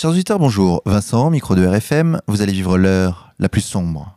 [0.00, 0.80] Chers auditeurs, bonjour.
[0.86, 4.14] Vincent, micro de RFM, vous allez vivre l'heure la plus sombre.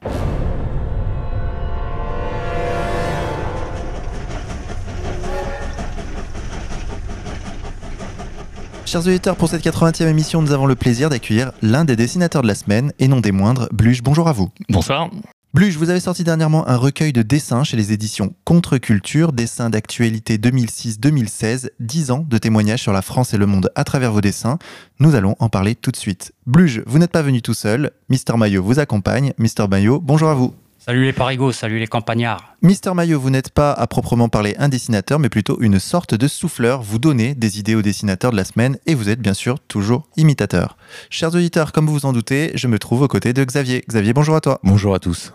[8.85, 12.47] Chers auditeurs, pour cette 80e émission, nous avons le plaisir d'accueillir l'un des dessinateurs de
[12.47, 14.03] la semaine, et non des moindres, Bluche.
[14.03, 14.49] Bonjour à vous.
[14.69, 15.09] Bonsoir.
[15.53, 20.37] Bluche, vous avez sorti dernièrement un recueil de dessins chez les éditions Contre-Culture, dessins d'actualité
[20.37, 24.59] 2006-2016, 10 ans de témoignages sur la France et le monde à travers vos dessins.
[24.99, 26.31] Nous allons en parler tout de suite.
[26.47, 29.33] Bluche, vous n'êtes pas venu tout seul, Mister Maillot vous accompagne.
[29.37, 30.55] Mister Maillot, bonjour à vous.
[30.83, 32.55] Salut les parigots, salut les campagnards.
[32.63, 36.27] Mister Maillot, vous n'êtes pas à proprement parler un dessinateur, mais plutôt une sorte de
[36.27, 36.81] souffleur.
[36.81, 40.07] Vous donnez des idées aux dessinateurs de la semaine et vous êtes bien sûr toujours
[40.17, 40.77] imitateur.
[41.11, 43.85] Chers auditeurs, comme vous vous en doutez, je me trouve aux côtés de Xavier.
[43.87, 44.59] Xavier, bonjour à toi.
[44.63, 45.33] Bonjour à tous.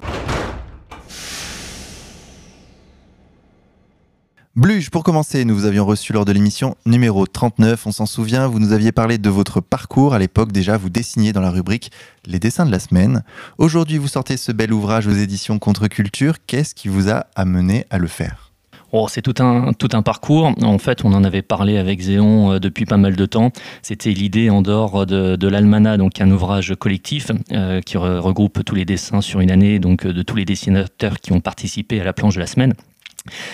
[4.56, 8.46] Bluge, pour commencer, nous vous avions reçu lors de l'émission numéro 39, on s'en souvient,
[8.46, 10.15] vous nous aviez parlé de votre parcours.
[10.15, 11.91] À l'époque, déjà, vous dessiniez dans la rubrique
[12.24, 13.23] Les dessins de la semaine.
[13.59, 16.37] Aujourd'hui, vous sortez ce bel ouvrage aux éditions Contre-Culture.
[16.46, 18.51] Qu'est-ce qui vous a amené à le faire?
[18.93, 20.51] Oh, c'est tout un, tout un parcours.
[20.63, 23.51] En fait, on en avait parlé avec Zéon euh, depuis pas mal de temps.
[23.82, 28.74] C'était l'idée en dehors de, de l'Almana, donc un ouvrage collectif euh, qui regroupe tous
[28.74, 32.15] les dessins sur une année, donc de tous les dessinateurs qui ont participé à la
[32.15, 32.73] planche de la semaine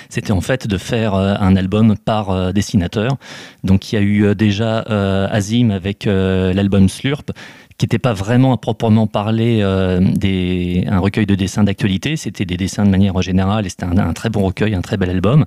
[0.08, 3.16] c'était en fait de faire euh, un album par euh, dessinateur.
[3.64, 4.80] Donc il y a eu euh, déjà
[5.30, 7.32] Azim avec l'album Slurp,
[7.78, 12.84] qui n'était pas vraiment à proprement parler un recueil de dessins d'actualité, c'était des dessins
[12.84, 15.44] de manière générale et c'était un, très bon recueil, un très bel album.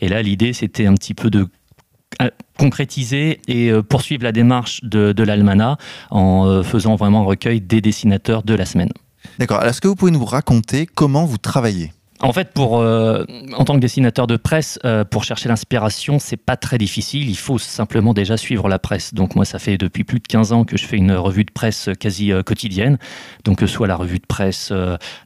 [0.00, 1.48] Et là, l'idée, c'était un petit peu de
[2.58, 5.78] concrétiser et poursuivre la démarche de, de l'Almana
[6.10, 8.90] en faisant vraiment un recueil des dessinateurs de la semaine.
[9.38, 9.62] D'accord.
[9.64, 11.92] Est-ce que vous pouvez nous raconter comment vous travaillez?
[12.20, 13.24] En fait, pour, euh,
[13.56, 17.30] en tant que dessinateur de presse, euh, pour chercher l'inspiration, c'est pas très difficile.
[17.30, 19.14] Il faut simplement déjà suivre la presse.
[19.14, 21.52] Donc moi, ça fait depuis plus de 15 ans que je fais une revue de
[21.52, 22.98] presse quasi euh, quotidienne.
[23.44, 24.72] Donc soit la revue de presse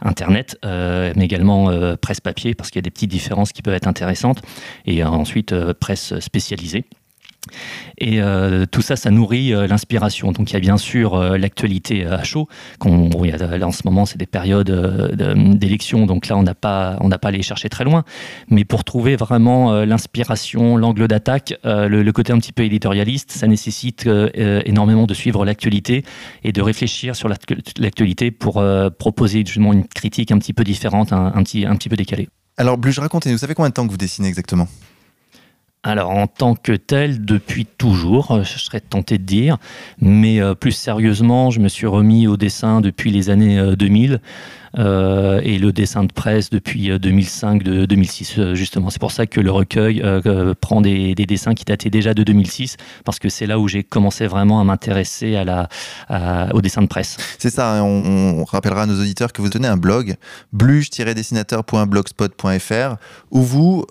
[0.00, 3.86] internet, mais également presse papier, parce qu'il y a des petites différences qui peuvent être
[3.86, 4.42] intéressantes.
[4.86, 6.84] Et ensuite presse spécialisée.
[7.98, 10.32] Et euh, tout ça, ça nourrit euh, l'inspiration.
[10.32, 12.48] Donc il y a bien sûr euh, l'actualité à chaud.
[12.84, 14.70] là, en ce moment, c'est des périodes
[15.56, 18.04] d'élection, donc là, on n'a pas, on n'a pas chercher très loin.
[18.48, 24.08] Mais pour trouver vraiment l'inspiration, l'angle d'attaque, le, côté un petit peu éditorialiste, ça nécessite
[24.36, 26.04] énormément de suivre l'actualité
[26.44, 28.62] et de réfléchir sur l'actualité pour
[28.98, 32.28] proposer justement une critique un petit peu différente, un, petit, un petit peu décalée.
[32.58, 34.68] Alors, Bluge, racontez-nous, ça fait combien de temps que vous dessinez exactement?
[35.82, 39.58] Alors en tant que tel, depuis toujours, euh, je serais tenté de dire,
[40.00, 44.20] mais euh, plus sérieusement, je me suis remis au dessin depuis les années 2000.
[44.78, 48.90] Euh, et le dessin de presse depuis 2005-2006 euh, euh, justement.
[48.90, 50.02] C'est pour ça que le recueil
[50.60, 54.26] prend des, dessins qui dataient déjà de 2006 parce que c'est là où j'ai commencé
[54.26, 55.38] vraiment à m'intéresser
[56.52, 57.16] au dessin de presse.
[57.38, 60.16] C'est ça, hein, on, rappellera à nos auditeurs que vous tenez un blog
[60.52, 62.96] bluge-dessinateur.blogspot.fr
[63.30, 63.86] où vous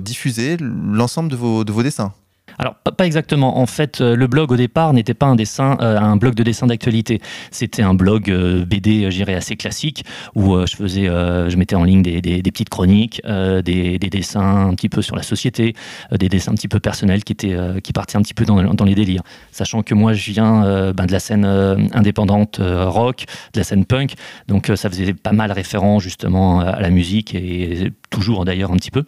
[0.00, 2.12] diffusez l'ensemble de de vos dessins.
[2.58, 3.58] Alors, pas exactement.
[3.58, 6.42] En fait, euh, le blog au départ n'était pas un dessin, euh, un blog de
[6.42, 7.20] dessin d'actualité.
[7.50, 10.04] C'était un blog euh, BD, j'irais assez classique,
[10.34, 11.08] où je faisais,
[11.56, 15.74] mettais en ligne des, petites chroniques, des, dessins un petit peu sur la société,
[16.12, 19.22] des dessins un petit peu personnels qui partaient un petit peu dans, les délires.
[19.50, 21.44] Sachant que moi, je viens ben, de la scène
[21.92, 24.14] indépendante rock, de la scène punk,
[24.48, 28.90] donc ça faisait pas mal référent justement à la musique et toujours d'ailleurs un petit
[28.90, 29.04] peu.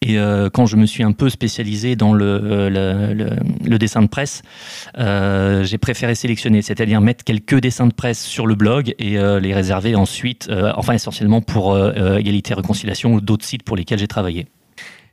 [0.00, 3.14] Et euh, quand je me suis un peu spécialisé dans le, euh,
[3.64, 4.42] le, dessin de presse,
[4.96, 9.54] euh, j'ai préféré sélectionner, c'est-à-dire mettre quelques dessins de presse sur le blog et les
[9.54, 14.46] réserver ensuite, enfin essentiellement pour Égalité et Réconciliation ou d'autres sites pour lesquels j'ai travaillé.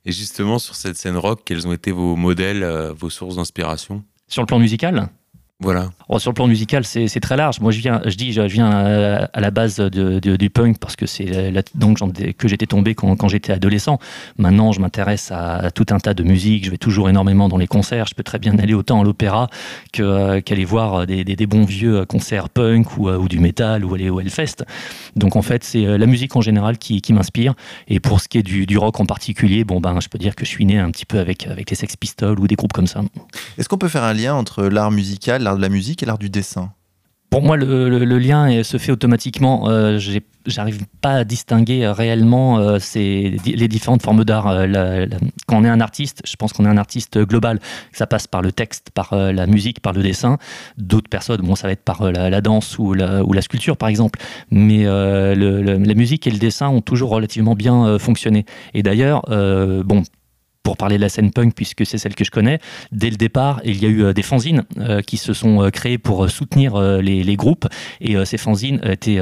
[0.06, 2.64] Et justement, sur cette scène rock, quels ont été vos modèles,
[2.96, 4.04] vos sources d'inspiration?
[4.28, 5.10] Sur le plan musical?
[5.66, 5.90] Voilà.
[6.10, 7.60] Oh, sur le plan musical, c'est très large.
[7.60, 11.08] Moi, je viens, je dis, je viens à, la base de, du punk parce que
[11.08, 11.98] c'est donc
[12.38, 13.98] que j'étais tombé quand, quand j'étais adolescent.
[14.38, 16.66] Maintenant, je m'intéresse à, tout un tas de musique.
[16.66, 18.06] Je vais toujours énormément dans les concerts.
[18.06, 19.50] Je peux très bien aller autant à l'opéra
[19.92, 24.20] qu'aller voir des, des, bons vieux concerts punk ou, ou, du métal ou aller au
[24.20, 24.64] Hellfest.
[25.16, 27.56] Donc, en fait, c'est la musique en général qui, qui m'inspire.
[27.88, 30.36] Et pour ce qui est du, du, rock en particulier, bon ben, je peux dire
[30.36, 32.74] que je suis né un petit peu avec avec les Sex Pistols ou des groupes
[32.74, 33.02] comme ça.
[33.58, 36.18] Est-ce qu'on peut faire un lien entre l'art musical l'art de la musique et l'art
[36.18, 36.72] du dessin
[37.32, 39.68] pour moi, le, lien se fait automatiquement.
[39.68, 40.00] Euh,
[40.46, 44.48] J'arrive pas à distinguer réellement euh, les différentes formes d'art.
[44.48, 45.08] Euh,
[45.48, 47.60] quand on est un artiste, je pense qu'on est un artiste global.
[47.94, 50.38] Ça passe par le texte, par euh, la musique, par le dessin.
[50.78, 53.90] D'autres personnes, bon, ça va être par la, danse ou la, ou la, sculpture, par
[53.90, 54.20] exemple.
[54.52, 58.46] Mais la musique et le dessin ont toujours relativement bien fonctionné.
[58.74, 60.04] Et d'ailleurs, bon,
[60.66, 62.60] pour parler de la scène punk, puisque c'est celle que je connais,
[62.92, 64.66] dès le départ, il y a eu des fanzines
[65.08, 67.68] qui se sont créées pour soutenir les, groupes.
[68.02, 69.22] Et ces fanzines étaient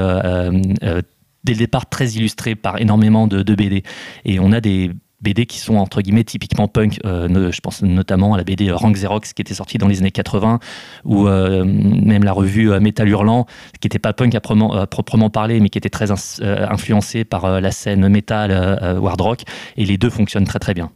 [1.44, 3.84] dès le départ très illustrées par énormément de, BD.
[4.25, 4.92] Et on a des
[5.22, 7.00] BD qui sont entre guillemets typiquement punk.
[7.06, 10.12] Euh, je pense notamment à la BD Rank Xerox qui était sortie dans les années
[10.12, 10.60] 80,
[11.06, 13.46] ou euh, même la revue euh, Metal Hurlant,
[13.80, 18.07] qui n'était pas punk à proprement, parler, mais qui était très influencée par la scène
[18.10, 19.42] metal, hard rock.
[19.78, 20.92] Et les deux fonctionnent très très bien.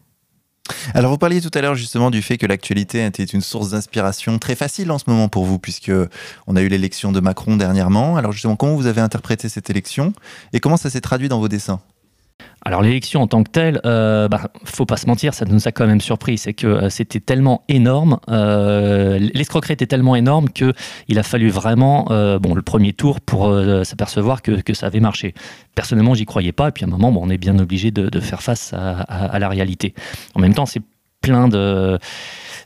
[0.93, 4.39] Alors vous parliez tout à l'heure justement du fait que l'actualité était une source d'inspiration
[4.39, 5.91] très facile en ce moment pour vous, puisque
[6.47, 8.17] on a eu l'élection de Macron dernièrement.
[8.17, 10.13] Alors justement, comment vous avez interprété cette élection
[10.53, 11.79] et comment ça s'est traduit dans vos dessins?
[12.67, 15.71] Alors l'élection en tant que telle, euh, bah, faut pas se mentir, ça nous a
[15.71, 16.37] quand même surpris.
[16.37, 20.73] C'est que euh, c'était tellement énorme, euh, l'escroquerie était tellement énorme que
[21.07, 25.33] il a fallu vraiment, euh, bon, le premier tour pour s'apercevoir que, ça avait marché.
[25.75, 26.67] Personnellement, j'y croyais pas.
[26.67, 29.93] Et puis à un moment, on est bien obligé de, faire face à, la réalité.
[30.35, 30.81] En même temps, c'est
[31.21, 31.97] plein de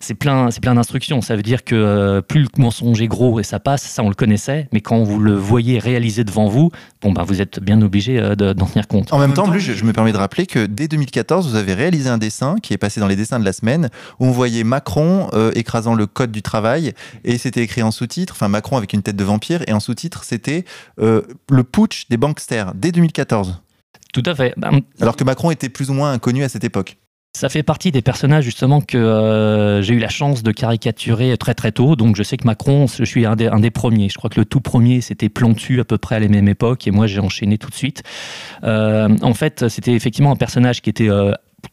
[0.01, 1.21] c'est plein, c'est plein d'instructions.
[1.21, 4.09] Ça veut dire que euh, plus le mensonge est gros et ça passe, ça on
[4.09, 6.71] le connaissait, mais quand vous le voyez réalisé devant vous,
[7.01, 9.13] bon bah vous êtes bien obligé euh, d'en tenir compte.
[9.13, 12.09] En même temps, je, je, me permets de rappeler que dès 2014, vous avez réalisé
[12.09, 13.89] un dessin qui est passé dans les dessins de la semaine
[14.19, 16.94] où on voyait Macron euh, écrasant le code du travail
[17.24, 20.24] et c'était écrit en sous-titre, enfin Macron avec une tête de vampire et en sous-titre
[20.24, 20.65] c'était
[20.98, 23.62] le putsch des banksters dès 2014.
[24.13, 24.53] Tout à fait.
[24.57, 26.98] Ben, Alors que Macron était plus ou moins inconnu à cette époque.
[27.33, 31.54] Ça fait partie des personnages justement que euh, j'ai eu la chance de caricaturer très
[31.54, 31.95] très tôt.
[31.95, 34.10] Donc je sais que Macron, je suis un des, premiers.
[34.10, 36.88] Je crois que le tout premier c'était Plantu à peu près à la même époque
[36.88, 38.04] et moi j'ai enchaîné tout de suite.
[38.63, 41.31] Euh, en fait, c'était effectivement un personnage qui était euh,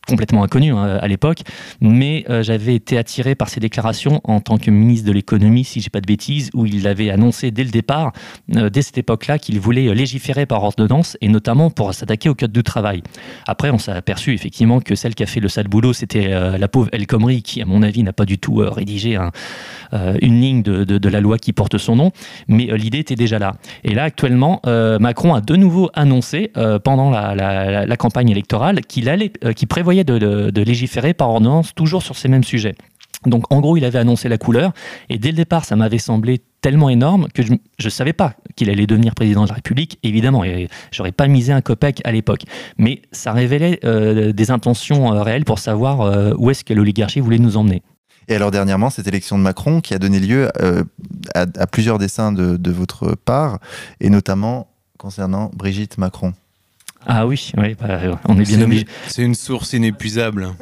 [0.08, 1.42] complètement inconnu hein, à l'époque,
[1.80, 5.80] mais euh, j'avais été attiré par ses déclarations en tant que ministre de l'économie, si
[5.80, 8.12] j'ai pas de bêtises, où il avait annoncé dès le départ,
[8.56, 12.52] euh, dès cette époque-là, qu'il voulait légiférer par ordonnance et notamment pour s'attaquer au code
[12.52, 13.02] du travail.
[13.46, 16.56] Après, on s'est aperçu effectivement que celle qui a fait le sale boulot, c'était euh,
[16.56, 19.18] la pauvre El Khomri, qui, à mon avis, n'a pas du tout rédigé
[20.20, 22.12] une ligne de, la loi qui porte son nom,
[22.46, 23.54] mais l'idée était déjà là.
[23.84, 24.60] Et là, actuellement,
[25.00, 26.52] Macron a de nouveau annoncé
[26.84, 32.02] pendant la, la, la, campagne électorale qu'il allait, qu'il prévoyait de, légiférer par ordonnance toujours
[32.02, 32.74] sur ces mêmes sujets.
[33.26, 34.72] Donc en gros, il avait annoncé la couleur,
[35.08, 38.70] et dès le départ, ça m'avait semblé tellement énorme que je ne savais pas qu'il
[38.70, 42.42] allait devenir président de la République, évidemment, et j'aurais pas misé un copec à l'époque.
[42.76, 47.20] Mais ça révélait euh, des intentions euh, réelles pour savoir euh, où est-ce que l'oligarchie
[47.20, 47.82] voulait nous emmener.
[48.28, 50.50] Et alors dernièrement, cette élection de Macron qui a donné lieu
[51.34, 53.58] à, plusieurs dessins de, votre part,
[54.00, 54.68] et notamment
[54.98, 56.34] concernant Brigitte Macron.
[57.06, 58.86] Ah oui, oui bah, on est bien obligé.
[59.06, 60.54] C'est une source inépuisable,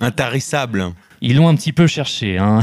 [0.00, 0.92] intarissable.
[1.20, 2.38] Ils l'ont un petit peu cherché.
[2.38, 2.60] Hein.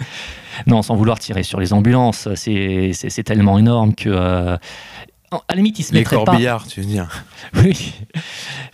[0.66, 4.08] non, sans vouloir tirer sur les ambulances, c'est tellement énorme que...
[4.08, 4.56] Euh,
[5.48, 7.94] à la limite, il se Les corbillards, tu veux dire Oui,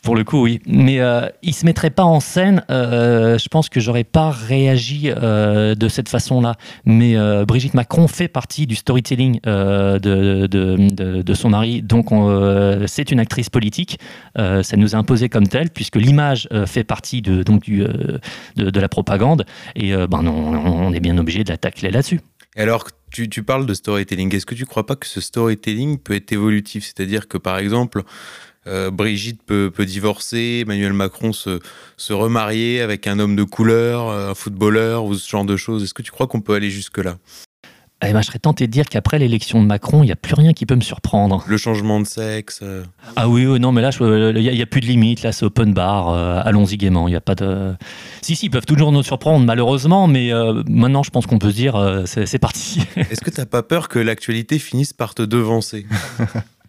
[0.03, 0.61] pour le coup, oui.
[0.67, 2.65] Mais euh, il se mettrait pas en scène.
[2.71, 6.57] Euh, je pense que j'aurais pas réagi euh, de cette façon-là.
[6.85, 11.83] Mais euh, Brigitte Macron fait partie du storytelling de, de, de, de, son mari.
[11.83, 12.09] Donc,
[12.87, 13.99] c'est une actrice politique.
[14.37, 17.85] ça nous a imposé comme telle, puisque l'image fait partie de, donc, du,
[18.57, 19.45] de, la propagande.
[19.77, 22.21] Et ben, non, on est bien obligé de la tacler là-dessus.
[22.57, 24.35] Alors, tu, parles de storytelling.
[24.35, 26.85] Est-ce que tu ne crois pas que ce storytelling peut être évolutif?
[26.85, 28.03] C'est-à-dire que, par exemple,
[28.67, 31.61] euh, Brigitte peut, divorcer, Emmanuel Macron se,
[31.97, 35.83] se, remarier avec un homme de couleur, euh, un footballeur ou ce genre de choses.
[35.83, 37.19] Est-ce que tu crois qu'on peut aller jusque-là?
[38.09, 40.35] Eh ben, je serais tenté de dire qu'après l'élection de Macron, il n'y a plus
[40.35, 41.45] rien qui peut me surprendre.
[41.47, 42.61] Le changement de sexe.
[42.63, 42.85] Euh.
[43.17, 45.23] Ah oui, non, mais là, il n'y a, plus de limite.
[45.23, 46.09] Là, c'est open bar.
[46.47, 47.09] Allons-y gaiement.
[47.09, 47.75] Il n'y a pas de.
[48.23, 50.31] Si, si, ils peuvent toujours nous surprendre, malheureusement, mais
[50.67, 52.81] maintenant, je pense qu'on peut se dire, c'est parti.
[52.97, 55.87] Est-ce que tu n'as pas peur que l'actualité finisse par te devancer?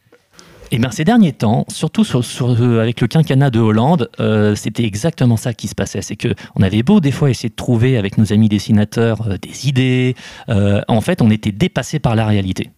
[0.72, 4.86] et bien ces derniers temps, surtout sur, euh, avec le quinquennat de Hollande, euh, c'était
[4.86, 6.02] exactement ça qui se passait.
[6.02, 9.38] C'est que on avait beau des fois essayer de trouver avec nos amis dessinateurs euh,
[9.38, 10.16] des idées,
[10.48, 12.70] en fait on était dépassé par la réalité.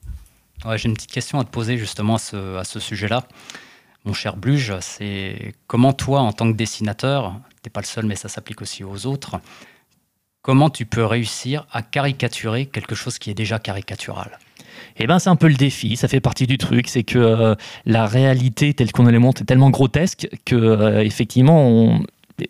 [0.76, 3.26] J'ai une petite question à te poser justement à ce, à ce sujet-là.
[4.06, 8.16] Mon cher Bluge, c'est comment toi, en tant que dessinateur, t'es pas le seul, mais
[8.16, 9.40] ça s'applique aussi aux autres,
[10.42, 14.40] comment tu peux réussir à caricaturer quelque chose qui est déjà caricatural?
[14.98, 17.56] Eh ben c'est un peu le défi, ça fait partie du truc, c'est que euh,
[17.86, 22.00] la réalité telle qu'on les montre est tellement grotesque que euh, effectivement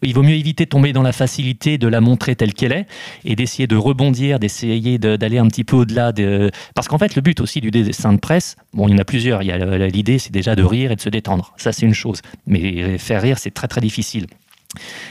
[0.02, 2.86] il vaut mieux éviter de tomber dans la facilité de la montrer telle qu'elle est
[3.26, 6.12] et d'essayer de rebondir, d'essayer d'aller un petit peu au-delà.
[6.12, 6.52] De...
[6.74, 9.06] Parce qu'en fait, le but aussi du dessin de presse, bon, il y en a
[9.06, 9.42] plusieurs.
[9.42, 11.54] L'idée, c'est déjà de rire et de se détendre.
[11.58, 12.22] Ça, c'est une chose.
[12.48, 14.28] Mais faire rire, c'est très, très difficile.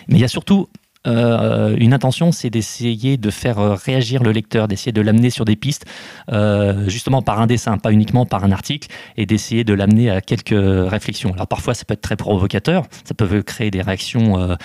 [0.08, 0.68] Mais il y a surtout
[1.06, 5.44] euh, une intention, c'est d'essayer de faire euh, réagir le lecteur, d'essayer de l'amener sur
[5.44, 5.84] des pistes,
[6.30, 10.20] euh, justement par un dessin, pas uniquement par un article, et d'essayer de l'amener à
[10.20, 11.32] quelques réflexions.
[11.32, 14.56] Alors parfois, ça peut être très provocateur, ça peut créer des réactions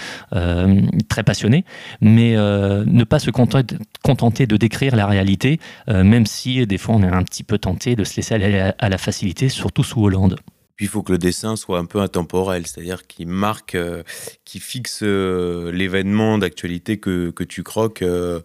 [1.09, 1.65] très passionnées,
[2.01, 7.07] mais ne pas se contenter de décrire la réalité, même si des fois on est
[7.07, 10.37] un petit peu tenté de se laisser aller à la facilité, surtout sous Hollande.
[10.77, 14.03] Puis il faut que le dessin soit un peu intemporel, c'est-à-dire qu'il marque, euh,
[14.45, 18.41] qu'il fixe euh, l'événement d'actualité que, que, tu croques euh,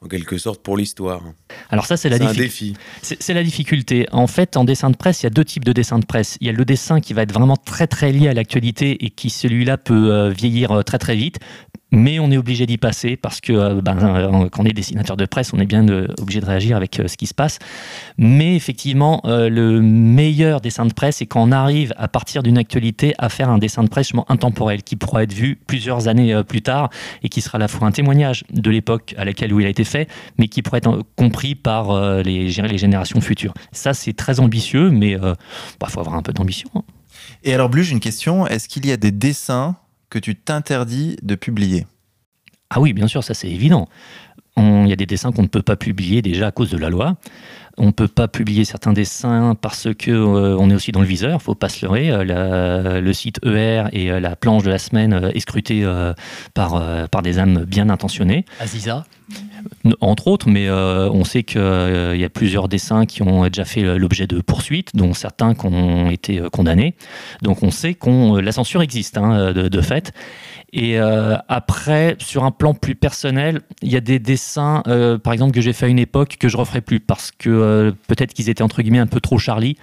[0.00, 1.22] en quelque sorte pour l'histoire.
[1.68, 2.76] Alors ça, c'est la défi.
[3.02, 4.06] C'est la difficulté.
[4.12, 6.38] En fait, en dessin de presse, il y a deux types de dessins de presse.
[6.40, 9.10] Il y a le dessin qui va être vraiment très très lié à l'actualité et
[9.10, 11.40] qui celui-là peut vieillir très très vite
[11.92, 15.16] mais on est obligé d'y passer parce que euh, ben, euh, quand on est dessinateur
[15.16, 15.86] de presse, on est bien
[16.20, 17.58] obligé de réagir avec euh, ce qui se passe.
[18.18, 23.14] Mais effectivement, le meilleur dessin de presse, c'est quand on arrive à partir d'une actualité
[23.18, 26.90] à faire un dessin de presse intemporel qui pourra être vu plusieurs années plus tard
[27.22, 29.68] et qui sera à la fois un témoignage de l'époque à laquelle où il a
[29.68, 33.54] été fait, mais qui pourrait être compris par les, générations futures.
[33.72, 36.70] Ça, c'est très ambitieux, mais il bah, faut avoir un peu d'ambition.
[36.74, 36.82] Hein.
[37.44, 38.46] Et alors, Blue, j'ai une question.
[38.46, 39.76] Est-ce qu'il y a des dessins
[40.10, 41.86] que tu t'interdis de publier
[42.70, 43.88] Ah oui, bien sûr, ça c'est évident.
[44.58, 46.88] Il y a des dessins qu'on ne peut pas publier déjà à cause de la
[46.88, 47.16] loi.
[47.76, 51.06] On ne peut pas publier certains dessins parce que euh, on est aussi dans le
[51.06, 52.10] viseur, faut pas se leurrer.
[52.10, 55.86] Euh, le site ER et euh, la planche de la semaine est scruté
[56.54, 58.46] par, par des âmes bien intentionnées.
[58.60, 59.04] Aziza
[60.00, 64.26] entre autres, mais on sait qu'il y a plusieurs dessins qui ont déjà fait l'objet
[64.26, 66.94] de poursuites, dont certains qui ont été condamnés.
[67.42, 70.12] Donc on sait que la censure existe hein, de, fait.
[70.72, 75.32] Et euh, après, sur un plan plus personnel, il y a des dessins, euh, par
[75.32, 78.34] exemple, que j'ai fait à une époque que je referai plus parce que euh, peut-être
[78.34, 79.76] qu'ils étaient entre guillemets un peu trop Charlie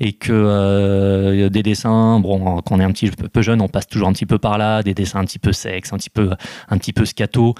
[0.00, 4.08] et que des dessins, bon, quand on est un petit peu jeune, on passe toujours
[4.08, 6.30] un petit peu par là, des dessins un petit peu sexe, un petit peu,
[6.68, 7.54] un petit peu scato.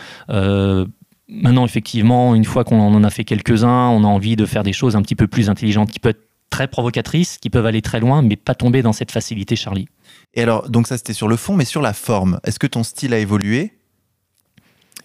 [1.28, 4.72] Maintenant, effectivement, une fois qu'on en a fait quelques-uns, on a envie de faire des
[4.72, 8.00] choses un petit peu plus intelligentes qui peuvent être très provocatrices, qui peuvent aller très
[8.00, 9.88] loin, mais pas tomber dans cette facilité Charlie.
[10.32, 12.82] Et alors, donc ça c'était sur le fond, mais sur la forme, est-ce que ton
[12.82, 13.72] style a évolué?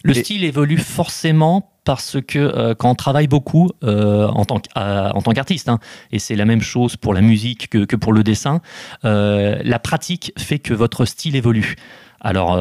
[0.02, 5.68] Le style évolue forcément parce que euh, quand on travaille beaucoup euh, en tant qu'artiste,
[5.68, 5.78] hein,
[6.12, 8.60] et c'est la même chose pour la musique que, pour le dessin,
[9.04, 11.76] euh, la pratique fait que votre style évolue.
[12.20, 12.58] Alors,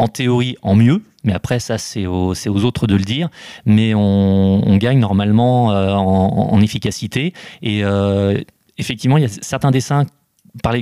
[0.00, 3.28] en théorie, en mieux, mais après, ça, c'est aux, autres de le dire.
[3.66, 7.34] Mais on, gagne normalement en, en, efficacité.
[7.62, 7.82] Et
[8.78, 10.06] effectivement, il y a certains dessins
[10.62, 10.72] par,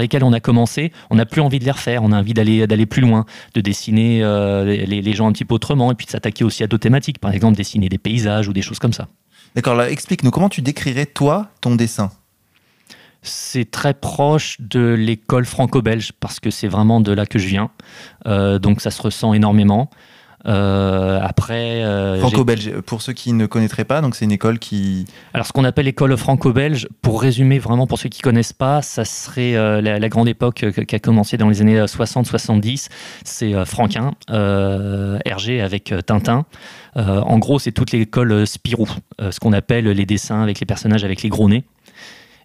[0.00, 2.86] lesquels on a commencé, on n'a plus envie de les refaire, on a envie d'aller
[2.86, 6.44] plus loin, de dessiner euh, les, gens un petit peu autrement, et puis de s'attaquer
[6.44, 9.08] aussi à d'autres thématiques, par exemple dessiner des paysages ou des choses comme ça.
[9.54, 12.10] D'accord, explique-nous comment tu décrirais toi ton dessin?
[13.22, 17.70] C'est très proche de l'école franco-belge parce que c'est vraiment de là que je viens.
[18.26, 19.90] Euh, donc ça se ressent énormément.
[20.46, 22.72] Euh, après, euh, franco-belge.
[22.86, 25.04] Pour ceux qui ne connaîtraient pas, donc c'est une école qui.
[25.34, 29.04] Alors ce qu'on appelle l'école franco-belge, pour résumer vraiment pour ceux qui connaissent pas, ça
[29.04, 32.88] serait euh, la, grande époque qui a commencé dans les années 60-70.
[33.24, 36.46] C'est Franquin, Hergé avec Tintin.
[36.96, 41.22] en gros, c'est toute l'école Spirou, ce qu'on appelle les dessins avec les personnages avec
[41.22, 41.64] les gros nez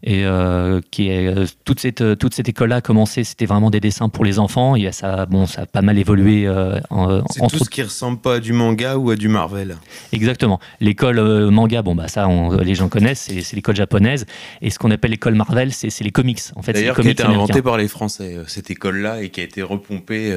[0.06, 3.48] et euh, qui est euh, toute cette euh, toute cette école là a commencé c'était
[3.48, 4.76] vraiment des dessins pour les enfants.
[4.76, 6.48] Et ça bon ça a pas mal évolué
[6.90, 9.78] en, c'est tout ce qui ressemble pas à du manga ou à du Marvel.
[10.14, 10.60] Exactement.
[10.80, 12.28] L'école manga bon bah ça
[12.62, 14.26] les gens connaissent c'est, l'école japonaise.
[14.62, 16.42] Et ce qu'on appelle l'école Marvel c'est, les comics.
[16.56, 19.42] En fait d'ailleurs qui a été inventé par les Français cette école là et qui
[19.42, 20.32] a été repompée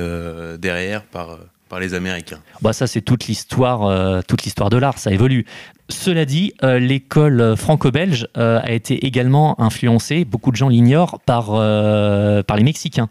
[0.59, 2.39] derrière par par les Américains.
[2.63, 5.45] Bah ça c'est toute l'histoire, toute l'histoire de l'art, ça évolue.
[5.91, 11.55] Cela dit, euh, l'école franco-belge euh, a été également influencée, beaucoup de gens l'ignorent, par,
[11.55, 13.09] euh, les Mexicains.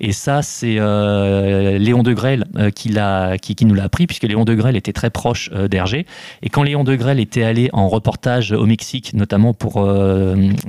[0.00, 2.44] Et ça, c'est Léon de Grelle
[2.74, 6.04] qui, nous l'a appris, puisque Léon de Grelle était très proche d'Hergé.
[6.42, 9.74] Et quand Léon de Grelle était allé en reportage au Mexique, notamment pour,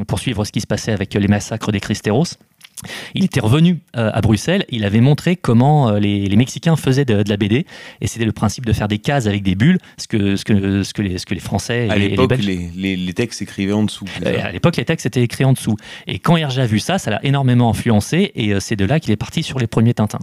[0.08, 2.38] pour suivre ce qui se passait avec les massacres des Cristeros,
[3.13, 7.24] il était revenu euh, à Bruxelles, il avait montré comment euh, les, Mexicains faisaient de,
[7.27, 7.65] la BD,
[8.01, 10.84] et c'était le principe de faire des cases avec des bulles, ce que, ce que,
[10.84, 12.46] ce que, les, ce que les Français à et les Belges...
[12.46, 14.05] Les, les, textes écrivaient en dessous.
[14.25, 15.77] Euh, à l'époque, les textes étaient écrits en dessous.
[16.08, 19.12] Et quand Hergé a vu ça, ça l'a énormément influencé, et c'est de là qu'il
[19.12, 20.20] est parti sur les premiers Tintins.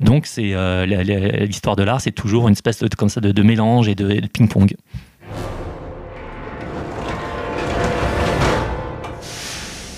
[0.00, 0.54] Donc c'est
[0.86, 4.74] l'histoire de l'art, c'est toujours une espèce de, comme ça, de, mélange et de ping-pong.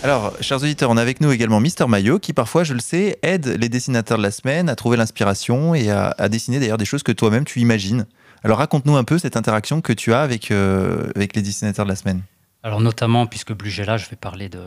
[0.07, 3.19] Alors, chers auditeurs, on a avec nous également Mister Mayo, qui parfois, je le sais,
[3.23, 7.03] aide les dessinateurs de la semaine à trouver l'inspiration et à, dessiner d'ailleurs des choses
[7.03, 8.07] que toi-même tu imagines.
[8.45, 11.91] Alors, raconte-nous un peu cette interaction que tu as avec, euh, avec les dessinateurs de
[11.91, 12.23] la semaine.
[12.63, 14.61] alors notamment, puisque Bluge est là, je vais parler de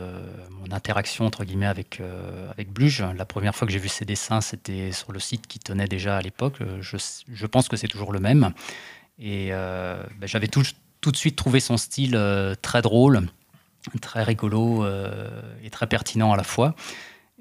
[0.50, 3.02] mon interaction entre guillemets avec, euh, avec Bluge.
[3.16, 6.18] La première fois que j'ai vu ses dessins, c'était sur le site qui tenait déjà
[6.18, 6.58] à l'époque.
[6.82, 6.98] Je,
[7.32, 8.52] je, pense que c'est toujours le même.
[9.18, 13.22] Et euh, ben, j'avais tout, de suite trouvé son style euh, très drôle,
[14.00, 14.86] très rigolo
[15.64, 16.74] et très pertinent à la fois.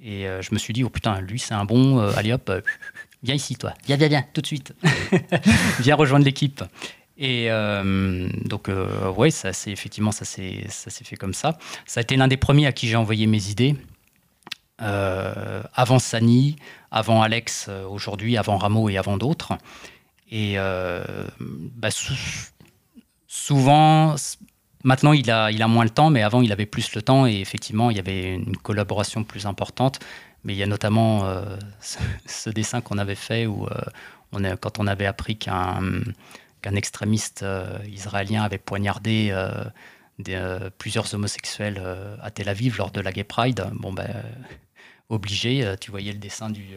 [0.02, 2.52] Et je me suis dit, oh putain, lui c'est un bon, allez hop,
[3.24, 4.74] viens ici toi, viens, viens, viens, tout de suite.
[5.80, 6.64] viens rejoindre l'équipe.
[7.20, 10.64] Et euh, donc, euh, oui, ça, c'est, effectivement, ça s'est,
[11.04, 11.58] fait comme ça.
[11.86, 13.76] Ça a été l'un des premiers à qui j'ai envoyé mes idées.
[14.82, 16.56] Euh, avant Sani,
[16.92, 19.58] avant Alex aujourd'hui, avant Rameau et avant d'autres.
[20.32, 20.56] Et
[21.76, 21.90] bah,
[23.28, 24.16] souvent,
[24.84, 27.90] maintenant il a, moins le temps, mais avant il avait plus le temps et effectivement
[27.92, 30.00] il y avait une collaboration plus importante.
[30.46, 31.30] Mais il y a notamment
[32.26, 33.68] ce, dessin qu'on avait fait où
[34.34, 36.04] a, quand on avait appris qu'un
[36.76, 39.66] extrémiste euh, israélien avait poignardé euh,
[40.30, 41.82] euh, plusieurs homosexuels
[42.22, 43.66] à Tel Aviv lors de la Gay Pride.
[43.74, 44.10] Bon, ben,
[45.10, 46.68] obligé, tu voyais le dessin du,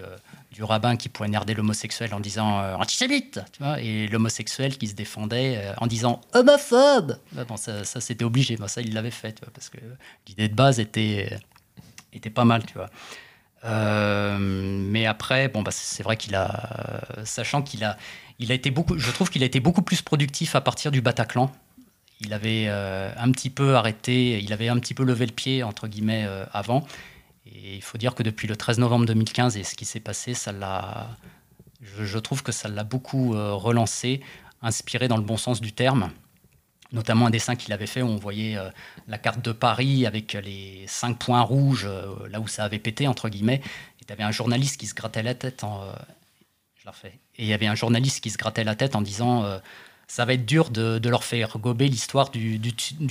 [0.50, 5.72] du rabbin qui poignardait l'homosexuel en disant antisémite, tu vois, et l'homosexuel qui se défendait
[5.78, 7.18] en disant homophobe.
[7.46, 9.78] Bon, ça, c'était obligé, ça il l'avait fait, parce que
[10.26, 11.38] l'idée de base était,
[12.12, 12.90] était pas mal, tu vois.
[14.38, 17.98] mais après, bon, bah, c'est vrai qu'il a, sachant qu'il a,
[18.42, 21.00] il a été beaucoup, je trouve qu'il a été beaucoup plus productif à partir du
[21.00, 21.50] Bataclan.
[22.20, 25.62] Il avait euh, un petit peu arrêté, il avait un petit peu levé le pied,
[25.62, 26.84] entre guillemets, euh, avant.
[27.54, 30.34] Et il faut dire que depuis le 13 novembre 2015 et ce qui s'est passé,
[30.34, 31.16] ça l'a,
[31.80, 34.20] je, trouve que ça l'a beaucoup euh, relancé,
[34.62, 36.10] inspiré dans le bon sens du terme.
[36.92, 38.58] Notamment un dessin qu'il avait fait où on voyait
[39.08, 41.88] la carte de Paris avec les cinq points rouges,
[42.28, 43.62] là où ça avait pété, entre guillemets.
[44.02, 45.64] Et tu avais un journaliste qui se grattait la tête
[46.82, 47.18] je refais.
[47.36, 49.58] Et il y avait un journaliste qui se grattait la tête en disant euh,
[50.12, 52.60] ça va être dur de, leur faire gober l'histoire du,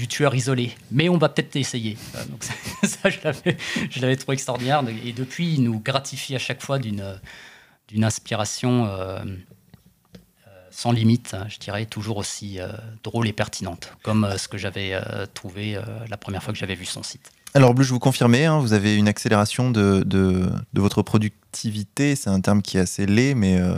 [0.07, 1.97] tueur isolé, mais on va peut-être essayer.
[2.29, 2.43] donc
[2.83, 4.83] ça, je l'avais trouvé extraordinaire.
[5.03, 11.47] Et depuis, il nous gratifie à chaque fois d'une inspiration euh, euh, sans limite, hein,
[11.49, 12.59] je dirais, toujours aussi
[13.03, 14.93] drôle et pertinente, comme ce que j'avais
[15.33, 17.31] trouvé la première fois que j'avais vu son site.
[17.55, 22.15] Alors, Bleu, je vous confirmez, hein, vous avez une accélération de, votre productivité.
[22.15, 23.73] C'est un terme qui est assez laid, mais euh,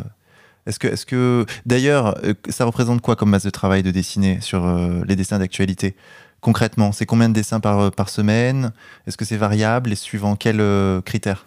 [0.65, 5.03] est-ce que, d'ailleurs, euh, ça représente quoi comme masse de travail de dessiner sur euh,
[5.07, 5.95] les dessins d'actualité
[6.41, 8.71] Concrètement, c'est combien de dessins par, par semaine?
[9.07, 9.91] Est-ce que c'est variable?
[9.93, 10.61] Et suivant quels
[11.05, 11.45] critères?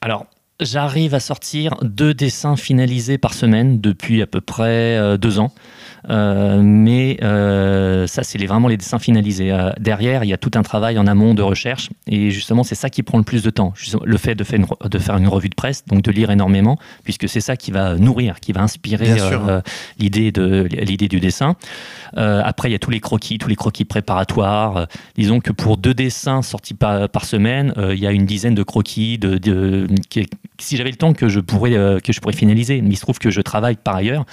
[0.00, 0.24] Alors,
[0.58, 5.52] j'arrive à sortir deux dessins finalisés par semaine depuis à peu près deux ans.
[6.08, 9.52] Euh, mais euh, ça, c'est vraiment les dessins finalisés.
[9.52, 11.90] Euh, derrière, il y a tout un travail en amont de recherche.
[12.06, 13.72] Et justement, c'est ça qui prend le plus de temps.
[14.04, 16.78] Le fait de faire, une, de faire une revue de presse, donc de lire énormément,
[17.04, 19.16] puisque c'est ça qui va nourrir, qui va inspirer
[19.98, 21.56] l'idée du dessin.
[22.14, 24.86] Après, il y a tous les croquis, tous les croquis préparatoires.
[25.16, 29.18] disons que pour deux dessins sortis par, semaine, il y a une dizaine de croquis
[29.18, 29.86] de, de
[30.58, 32.80] si j'avais le temps que je pourrais que je pourrais finaliser.
[32.82, 34.24] Mais il se trouve que je travaille par ailleurs,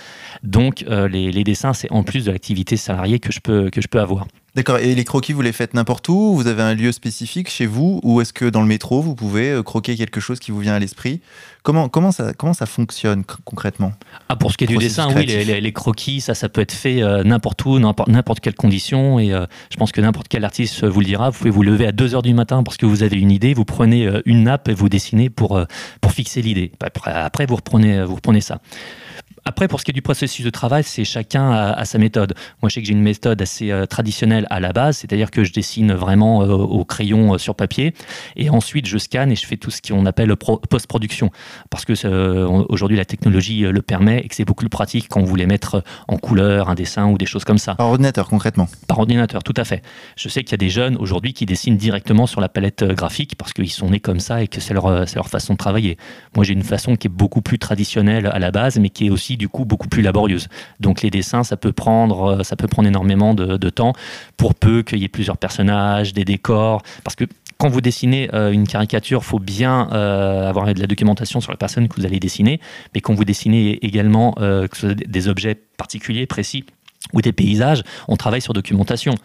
[0.44, 3.88] donc les, les dessins c'est en plus de l'activité salariée que je peux, que je
[3.88, 4.28] peux avoir.
[4.56, 6.34] D'accord, et les croquis, vous les faites n'importe où?
[6.34, 8.00] Vous avez un lieu spécifique chez vous?
[8.04, 10.74] Ou est-ce que dans le métro, vous pouvez euh, croquer quelque chose qui vous vient
[10.74, 11.20] à l'esprit?
[11.62, 13.92] Comment, comment, ça, comment ça fonctionne concrètement?
[14.30, 17.04] Ah, Pour ce qui est du dessin, oui, les, croquis, ça, ça peut être fait
[17.04, 19.20] euh, n'importe où, n'importe quelle condition.
[19.20, 21.32] Et euh, je pense que n'importe quel artiste vous le dira.
[21.32, 23.66] Vous pouvez vous lever à 2h du matin parce que vous avez une idée, vous
[23.66, 25.62] prenez une nappe et vous dessinez pour,
[26.00, 26.72] pour fixer l'idée.
[26.82, 28.62] Après, après, vous, reprenez, vous reprenez ça.
[29.48, 32.34] Après, pour ce qui est du processus de travail, c'est chacun à, sa méthode.
[32.64, 35.44] Moi, je sais que j'ai une méthode assez euh, traditionnelle à la base, c'est-à-dire que
[35.44, 37.94] je dessine vraiment euh, au crayon euh, sur papier,
[38.36, 41.30] et ensuite je scanne et je fais tout ce qu'on appelle post-production,
[41.70, 41.94] parce que
[42.70, 45.84] aujourd'hui la technologie le permet et que c'est beaucoup plus pratique quand vous voulez mettre
[46.08, 47.76] en couleur un dessin ou des choses comme ça.
[47.76, 48.68] Par ordinateur, concrètement.
[48.88, 49.84] Par ordinateur, tout à fait.
[50.16, 53.36] Je sais qu'il y a des jeunes aujourd'hui qui dessinent directement sur la palette graphique
[53.38, 55.98] parce qu'ils sont nés comme ça et que c'est leur, leur façon de travailler.
[56.36, 59.10] Moi, j'ai une façon qui est beaucoup plus traditionnelle à la base, mais qui est
[59.12, 60.48] aussi du coup beaucoup plus laborieuse.
[60.80, 63.94] Donc les dessins, ça peut prendre, euh, ça peut prendre énormément de, temps
[64.38, 67.26] pour peu qu'il y ait plusieurs personnages, des décors, parce que
[67.58, 71.58] quand vous dessinez euh, une caricature, faut bien euh, avoir de la documentation sur la
[71.58, 72.60] personne que vous allez dessiner,
[72.94, 74.36] mais quand vous dessinez également
[75.08, 76.66] des objets particuliers, précis,
[77.14, 79.16] ou des paysages, on travaille sur documentation.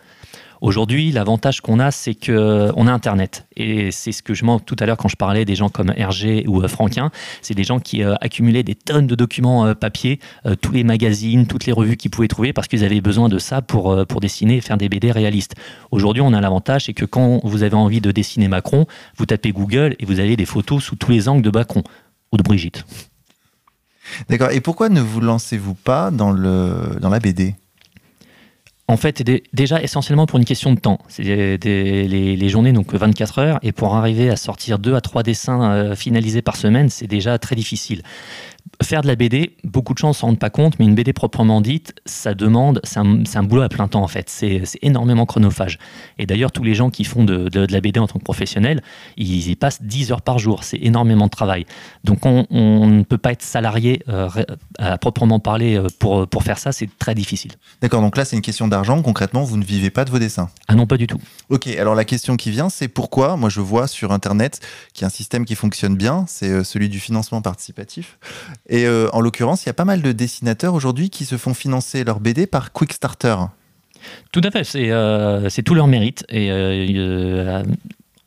[0.60, 3.46] Aujourd'hui, l'avantage qu'on a, c'est qu'on a Internet.
[3.56, 5.92] Et c'est ce que je manque tout à l'heure quand je parlais des gens comme
[5.96, 7.10] Hergé ou euh, Franquin.
[7.40, 10.20] C'est des gens qui euh, accumulaient des tonnes de documents euh, papier,
[10.60, 13.62] tous les magazines, toutes les revues qu'ils pouvaient trouver parce qu'ils avaient besoin de ça
[13.62, 15.54] pour, pour dessiner et faire des BD réalistes.
[15.90, 19.52] Aujourd'hui, on a l'avantage, c'est que quand vous avez envie de dessiner Macron, vous tapez
[19.52, 21.82] Google et vous avez des photos sous tous les angles de Macron
[22.32, 22.84] ou de Brigitte.
[24.28, 24.50] D'accord.
[24.50, 27.54] Et pourquoi ne vous lancez-vous pas dans, le, dans la BD
[28.90, 29.22] en fait,
[29.52, 30.98] déjà essentiellement pour une question de temps.
[31.06, 35.70] C'est les, journées, donc 24 heures, et pour arriver à sortir deux à trois dessins
[35.70, 38.02] euh, finalisés par semaine, c'est déjà très difficile
[38.82, 41.12] faire de la BD, beaucoup de gens ne s'en rendent pas compte, mais une BD
[41.12, 44.28] proprement dite, ça demande, c'est un, boulot à plein temps en fait.
[44.28, 45.78] C'est énormément chronophage.
[46.18, 48.82] Et d'ailleurs, tous les gens qui font de, la BD en tant que professionnels,
[49.16, 50.64] ils y passent 10 heures par jour.
[50.64, 51.66] C'est énormément de travail.
[52.04, 54.28] Donc on, ne peut pas être salarié euh,
[54.78, 57.52] à proprement parler euh, pour, pour faire ça, c'est très difficile.
[57.82, 59.02] D'accord, donc là c'est une question d'argent.
[59.02, 61.20] Concrètement, vous ne vivez pas de vos dessins Ah non, pas du tout.
[61.48, 64.60] Ok, alors la question qui vient, c'est pourquoi, moi je vois sur Internet
[64.92, 68.18] qu'il y a un système qui fonctionne bien, c'est euh, celui du financement participatif.
[68.68, 71.54] Et euh, en l'occurrence, il y a pas mal de dessinateurs aujourd'hui qui se font
[71.54, 73.36] financer leur BD par Quickstarter.
[74.32, 76.24] Tout à fait, c'est euh, tout leur mérite.
[76.28, 77.62] Et euh,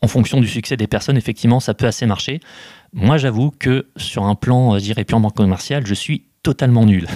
[0.00, 2.40] en fonction du succès des personnes, effectivement, ça peut assez marcher.
[2.92, 7.08] Moi, j'avoue que sur un plan, je dirais, purement commercial, je suis totalement nul.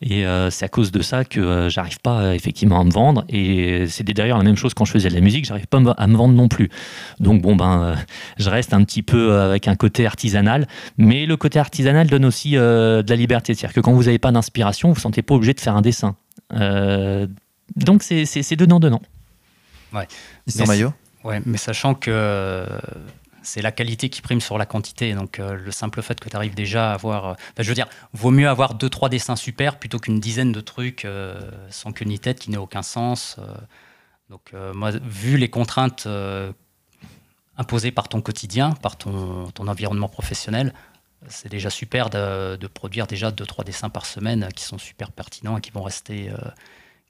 [0.00, 2.90] Et euh, c'est à cause de ça que euh, j'arrive pas euh, effectivement à me
[2.90, 3.24] vendre.
[3.28, 6.06] Et c'était d'ailleurs la même chose quand je faisais de la musique, j'arrive pas à
[6.08, 6.70] me vendre non plus.
[7.20, 7.94] Donc bon ben,
[8.38, 10.66] je reste un petit peu avec un côté artisanal,
[10.98, 13.54] mais le côté artisanal donne aussi de la liberté.
[13.54, 15.76] C'est-à-dire que quand vous n'avez pas d'inspiration, vous ne vous sentez pas obligé de faire
[15.76, 16.16] un dessin.
[17.76, 19.02] donc c'est donnant-donnant.
[19.94, 20.08] Ouais.
[20.46, 20.92] Ils maillot?
[21.22, 22.66] Ouais, mais sachant que
[23.42, 25.14] c'est la qualité qui prime sur la quantité.
[25.14, 27.26] Donc euh, le simple fait que tu arrives déjà à avoir...
[27.26, 30.60] Euh, je veux dire, vaut mieux avoir deux, trois dessins super plutôt qu'une dizaine de
[30.60, 33.36] trucs euh, sans queue ni tête qui n'aient aucun sens.
[34.30, 36.08] donc moi, vu les contraintes
[37.56, 40.72] imposées par ton quotidien, par ton, environnement professionnel,
[41.28, 45.12] c'est déjà super de, de, produire déjà deux, trois dessins par semaine qui sont super
[45.12, 46.32] pertinents et qui vont rester,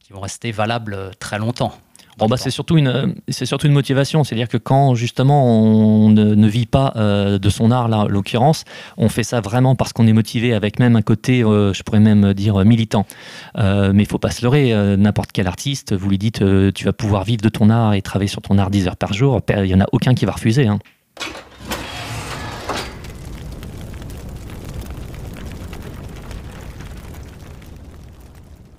[0.01, 1.79] qui vont rester valables très longtemps.
[2.19, 4.23] Bon, bah, c'est surtout une, c'est surtout une motivation.
[4.25, 8.65] C'est-à-dire que quand justement on ne, vit pas euh, de son art, là, l'occurrence,
[8.97, 12.01] on fait ça vraiment parce qu'on est motivé, avec même un côté, euh, je pourrais
[12.01, 13.07] même dire militant.
[13.59, 14.73] Euh, mais il faut pas se leurrer.
[14.97, 16.45] N'importe quel artiste, vous lui dites,
[16.75, 19.13] tu vas pouvoir vivre de ton art et travailler sur ton art 10 heures par
[19.13, 19.41] jour.
[19.49, 20.67] Il y en a aucun qui va refuser.
[20.67, 20.79] Hein.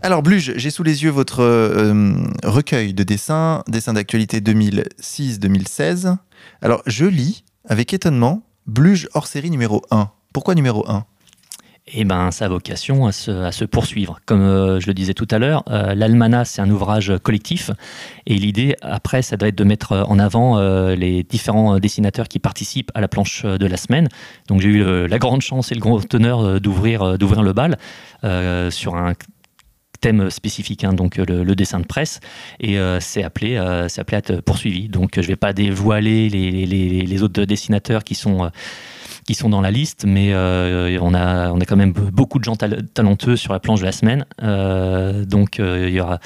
[0.05, 2.13] Alors Bluge, j'ai sous les yeux votre euh,
[2.43, 6.17] recueil de dessins, dessins d'actualité 2006-2016.
[6.61, 10.09] Alors je lis avec étonnement Bluge hors série numéro 1.
[10.33, 11.05] Pourquoi numéro 1
[11.95, 14.19] eh ben, ça a vocation à se, poursuivre.
[14.25, 17.71] Comme euh, je le disais tout à l'heure, euh, l'Almana, c'est un ouvrage collectif.
[18.25, 20.57] Et l'idée, après, ça doit être de mettre en avant
[20.95, 24.07] les différents dessinateurs qui participent à la planche de la semaine.
[24.47, 27.77] Donc, j'ai eu la grande chance et le grand honneur d'ouvrir le bal
[28.71, 29.13] sur un
[30.03, 32.19] thème spécifique, hein, donc le, dessin de presse,
[32.59, 34.89] et euh, c'est appelé, euh, appelé à être poursuivi.
[34.89, 38.49] Donc je ne vais pas dévoiler les, autres dessinateurs qui sont, euh,
[39.25, 42.57] qui sont dans la liste, mais on, a, on a quand même beaucoup de gens
[42.57, 44.25] talentueux sur la planche de la semaine.
[45.25, 46.19] donc il y aura,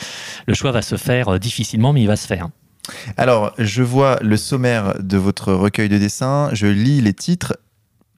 [0.47, 2.49] le choix va se faire difficilement, mais il va se faire.
[3.15, 7.53] Alors, je vois le sommaire de votre recueil de dessins, je lis les titres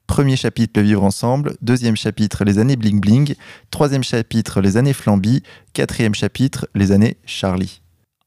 [0.10, 1.54] Premier chapitre, le vivre ensemble.
[1.62, 3.36] Deuxième chapitre, les années bling bling.
[3.70, 5.44] Troisième chapitre, les années flamby.
[5.74, 7.82] Quatrième chapitre, les années Charlie.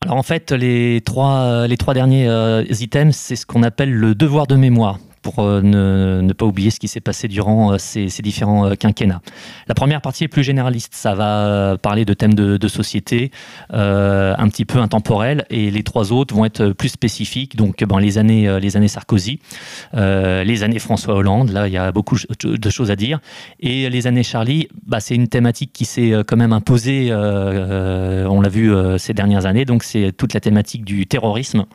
[0.05, 4.15] Alors en fait, les trois, les trois derniers euh, items, c'est ce qu'on appelle le
[4.15, 8.09] devoir de mémoire pour euh, ne, pas oublier ce qui s'est passé durant euh, ces,
[8.23, 9.23] différents euh, quinquennats.
[9.69, 13.31] La première partie est plus généraliste, ça va parler de thèmes de, société,
[13.71, 18.19] un petit peu intemporels, et les trois autres vont être plus spécifiques, donc ben, les,
[18.19, 19.41] années, les années Sarkozy,
[19.93, 23.21] les années François Hollande, là il y a beaucoup de choses à dire,
[23.61, 28.49] et les années Charlie, bah, c'est une thématique qui s'est quand même imposée, on l'a
[28.49, 31.67] vu ces dernières années, donc c'est toute la thématique du terrorisme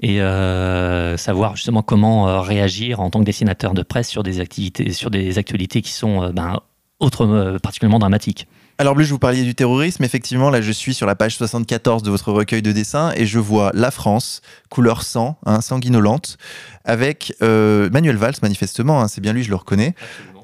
[0.00, 4.40] et euh, savoir justement comment euh, réagir en tant que dessinateur de presse sur des
[4.40, 6.60] activités, sur des actualités qui sont euh, ben,
[7.00, 8.48] autre, particulièrement dramatiques.
[8.78, 10.04] Alors Bleu, je vous parlais du terrorisme.
[10.04, 13.38] Effectivement, là, je suis sur la page 74 de votre recueil de dessins et je
[13.38, 16.38] vois la France, couleur sang, hein, sanguinolente,
[16.84, 19.94] avec Manuel Valls, manifestement, hein, c'est bien lui, je le reconnais,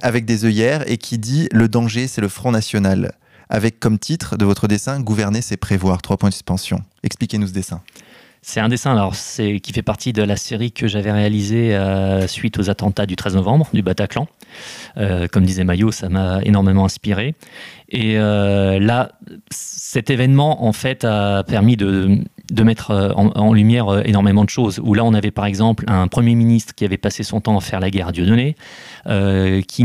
[0.03, 3.13] avec des œillères et qui dit Le danger, c'est le Front National.
[3.49, 6.03] Avec comme titre de votre dessin Gouverner, c'est prévoir.
[6.03, 6.83] Trois points de suspension.
[7.03, 7.83] Expliquez-nous ce dessin.
[8.47, 12.59] C'est un dessin alors, qui fait partie de la série que j'avais réalisée euh, suite
[12.59, 14.29] aux attentats du 13 novembre du Bataclan.
[14.99, 17.37] Euh, comme disait Maillot, ça m'a énormément inspiré.
[17.89, 19.13] Et euh, là,
[19.49, 22.19] cet événement, en fait, a permis de,
[22.63, 24.79] mettre en, lumière énormément de choses.
[24.85, 27.63] Où là, on avait par exemple un Premier ministre qui avait passé son temps à
[27.63, 28.57] faire la guerre à Dieudonné,
[29.07, 29.85] qui,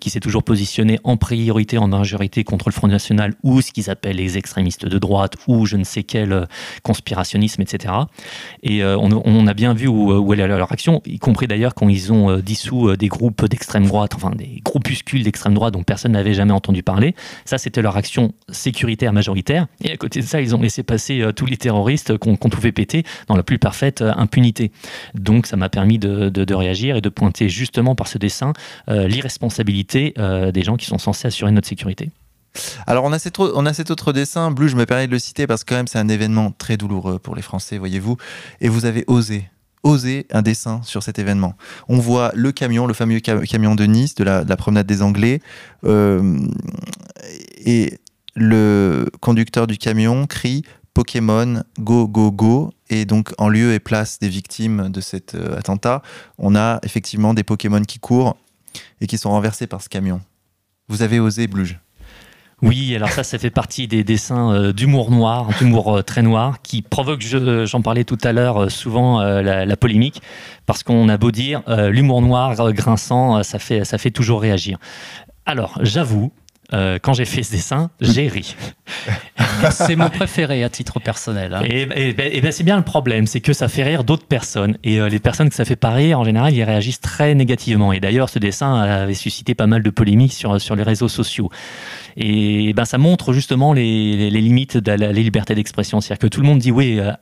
[0.00, 3.90] qui s'est toujours positionné en priorité, en majorité contre le Front National ou ce qu'ils
[3.90, 6.46] appellent les extrémistes de droite ou je ne sais quel
[6.82, 7.94] conspirationnisme, etc.
[8.62, 12.12] Et on, a bien vu où, où est leur action, y compris d'ailleurs quand ils
[12.12, 16.52] ont dissous des groupes d'extrême droite, enfin des groupuscules d'extrême droite dont personne n'avait jamais
[16.52, 17.14] entendu parler.
[17.44, 19.66] Ça, c'était leur action sécuritaire majoritaire.
[19.82, 22.72] Et à côté de ça, ils ont laissé passer euh, tous les terroristes qu'on pouvait
[22.72, 24.70] péter dans la plus parfaite euh, impunité.
[25.14, 28.35] Donc, ça m'a permis de, réagir et de pointer justement par ce dessin
[28.88, 30.14] euh, l'irresponsabilité
[30.52, 32.10] des gens qui sont censés assurer notre sécurité.
[32.86, 35.18] Alors on a, cet, on a cet autre dessin, Bleu, je me permets de le
[35.18, 38.16] citer parce que quand même c'est un événement très douloureux pour les Français, voyez-vous,
[38.60, 39.50] et vous avez osé,
[39.82, 41.54] oser un dessin sur cet événement.
[41.88, 45.40] On voit le camion, le fameux camion de Nice, de la, promenade des Anglais,
[45.84, 46.38] euh,
[47.64, 47.98] et
[48.34, 50.62] le conducteur du camion crie
[50.94, 52.72] Pokémon, go, go, go.
[52.88, 56.02] Et donc, en lieu et place des victimes de cet euh, attentat,
[56.38, 58.36] on a effectivement des Pokémon qui courent
[59.00, 60.20] et qui sont renversés par ce camion.
[60.88, 61.78] Vous avez osé, Bluge
[62.62, 66.62] oui, alors ça, ça fait partie des dessins euh, d'humour noir, d'humour euh, très noir,
[66.62, 70.22] qui provoque, j'en parlais tout à l'heure, souvent la, polémique,
[70.64, 74.78] parce qu'on a beau dire, l'humour noir grinçant, ça fait, ça fait toujours réagir.
[75.44, 76.32] Alors, j'avoue,
[76.70, 78.56] quand j'ai fait ce dessin, j'ai ri.
[79.70, 81.54] c'est mon préféré à titre personnel.
[81.54, 81.62] Hein.
[81.64, 84.76] Et, et, ben c'est bien le problème, c'est que ça fait rire d'autres personnes.
[84.84, 87.92] Et les personnes que ça fait pas rire, en général, ils réagissent très négativement.
[87.92, 91.50] Et d'ailleurs, ce dessin avait suscité pas mal de polémiques sur, sur les réseaux sociaux.
[92.16, 96.00] Et ben, ça montre justement les, limites de la, liberté d'expression.
[96.00, 97.12] C'est-à-dire que tout le monde dit oui, euh,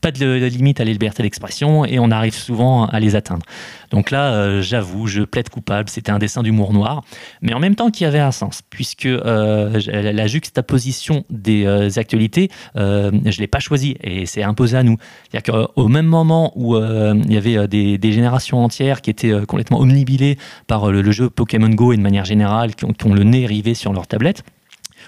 [0.00, 3.44] pas de, limite à la liberté d'expression et on arrive souvent à les atteindre.
[3.90, 7.02] Donc là, euh, j'avoue, je plaide coupable, c'était un dessin d'humour noir,
[7.42, 13.10] mais en même temps qui avait un sens, puisque euh, la juxtaposition des actualités, je
[13.10, 14.96] ne l'ai pas choisi et c'est imposé à nous.
[15.30, 20.36] C'est-à-dire qu'au même moment où il y avait des, générations entières qui étaient complètement omnibilées
[20.66, 23.46] par le, jeu Pokémon Go et de manière générale, qui ont, qui ont le nez
[23.46, 24.44] rivé sur leur tablette,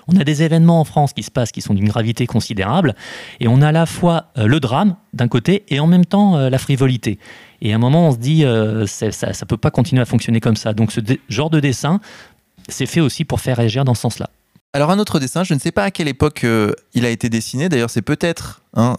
[0.08, 2.94] on a des événements en France qui se passent qui sont d'une gravité considérable,
[3.40, 6.36] et on a à la fois euh, le drame d'un côté et en même temps
[6.36, 7.18] euh, la frivolité.
[7.60, 10.40] Et à un moment, on se dit, euh, ça ne peut pas continuer à fonctionner
[10.40, 10.72] comme ça.
[10.72, 12.00] Donc ce genre de dessin,
[12.68, 14.30] c'est fait aussi pour faire réagir dans ce sens-là.
[14.72, 16.46] Alors un autre dessin, je ne sais pas à quelle époque
[16.94, 18.96] il a été dessiné, d'ailleurs c'est peut-être hein,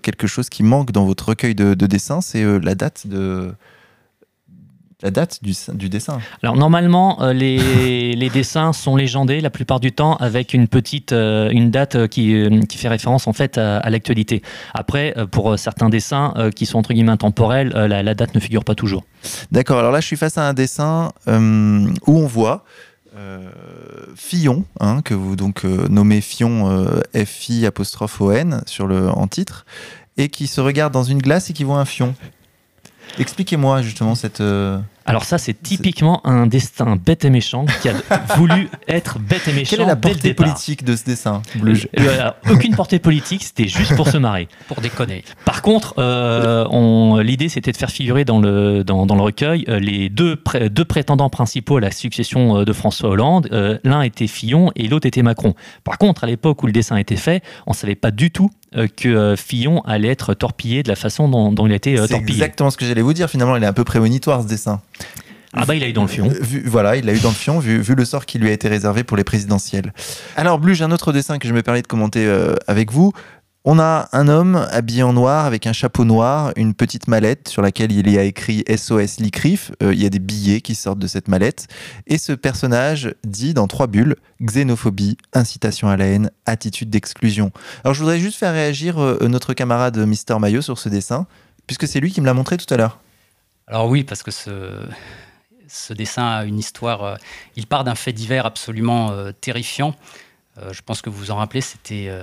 [0.00, 3.52] quelque chose qui manque dans votre recueil de, de dessins, c'est la date de,
[5.00, 9.78] la date du, du dessin Alors normalement, euh, les, les, dessins sont légendés la plupart
[9.78, 13.88] du temps avec une petite euh, une date euh, qui, fait référence en fait à,
[13.90, 14.42] l'actualité.
[14.74, 18.74] Après, pour certains dessins qui sont entre guillemets intemporels, la, la, date ne figure pas
[18.74, 19.04] toujours.
[19.50, 19.78] D'accord.
[19.78, 22.64] Alors là, je suis face à un dessin où on voit
[24.14, 29.66] Fillon, hein, que vous donc nommez Fion F-I apostrophe O-N sur le, en titre,
[30.16, 32.14] et qui se regarde dans une glace et qui voit un fion.
[33.18, 34.40] Expliquez-moi justement cette.
[34.40, 37.94] Euh, Alors ça, c'est typiquement un destin bête et méchant qui a
[38.36, 39.70] voulu être bête et méchant.
[39.70, 43.96] Quelle est la portée politique de ce dessin euh, euh, Aucune portée politique, c'était juste
[43.96, 44.48] pour se marrer.
[44.68, 45.24] Pour déconner.
[45.46, 50.10] Par contre, euh, l'idée c'était de faire figurer dans le, dans, dans le recueil les
[50.10, 50.36] deux,
[50.70, 53.48] deux prétendants principaux à la succession de François Hollande.
[53.84, 55.54] L'un était Fillon et l'autre était Macron.
[55.84, 58.50] Par contre, à l'époque où le dessin était fait, on ne savait pas du tout
[58.72, 62.20] que euh, Fillon allait être torpillé de la façon dont, il a été euh, torpillé.
[62.26, 63.30] C'est exactement ce que j'allais vous dire.
[63.30, 64.80] Finalement, il est un peu prémonitoire ce dessin.
[65.54, 66.30] Ah bah il a eu dans le fion.
[66.66, 69.02] voilà, il l'a eu dans le fion, vu, le sort qui lui a été réservé
[69.02, 69.94] pour les présidentielles.
[70.36, 72.30] Alors Blu, j'ai un autre dessin que je me permets de commenter
[72.66, 73.14] avec vous.
[73.64, 77.60] On a un homme habillé en noir avec un chapeau noir, une petite mallette sur
[77.60, 79.72] laquelle il y a écrit SOS Licrif.
[79.82, 81.66] Euh, il y a des billets qui sortent de cette mallette.
[82.06, 87.50] Et ce personnage dit dans trois bulles xénophobie, incitation à la haine, attitude d'exclusion.
[87.82, 91.26] Alors je voudrais juste faire réagir euh, notre camarade Mister Mayo sur ce dessin,
[91.66, 93.00] puisque c'est lui qui me l'a montré tout à l'heure.
[93.66, 94.86] Alors oui, parce que ce,
[95.66, 97.02] ce dessin a une histoire.
[97.02, 97.16] Euh,
[97.56, 99.94] il part d'un fait divers absolument terrifiant.
[100.62, 102.22] Euh, je pense que vous vous en rappelez, c'était euh,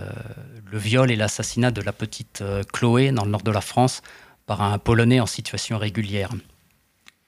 [0.69, 4.01] le viol et l'assassinat de la petite euh, Chloé dans le nord de la France
[4.45, 6.31] par un Polonais en situation régulière.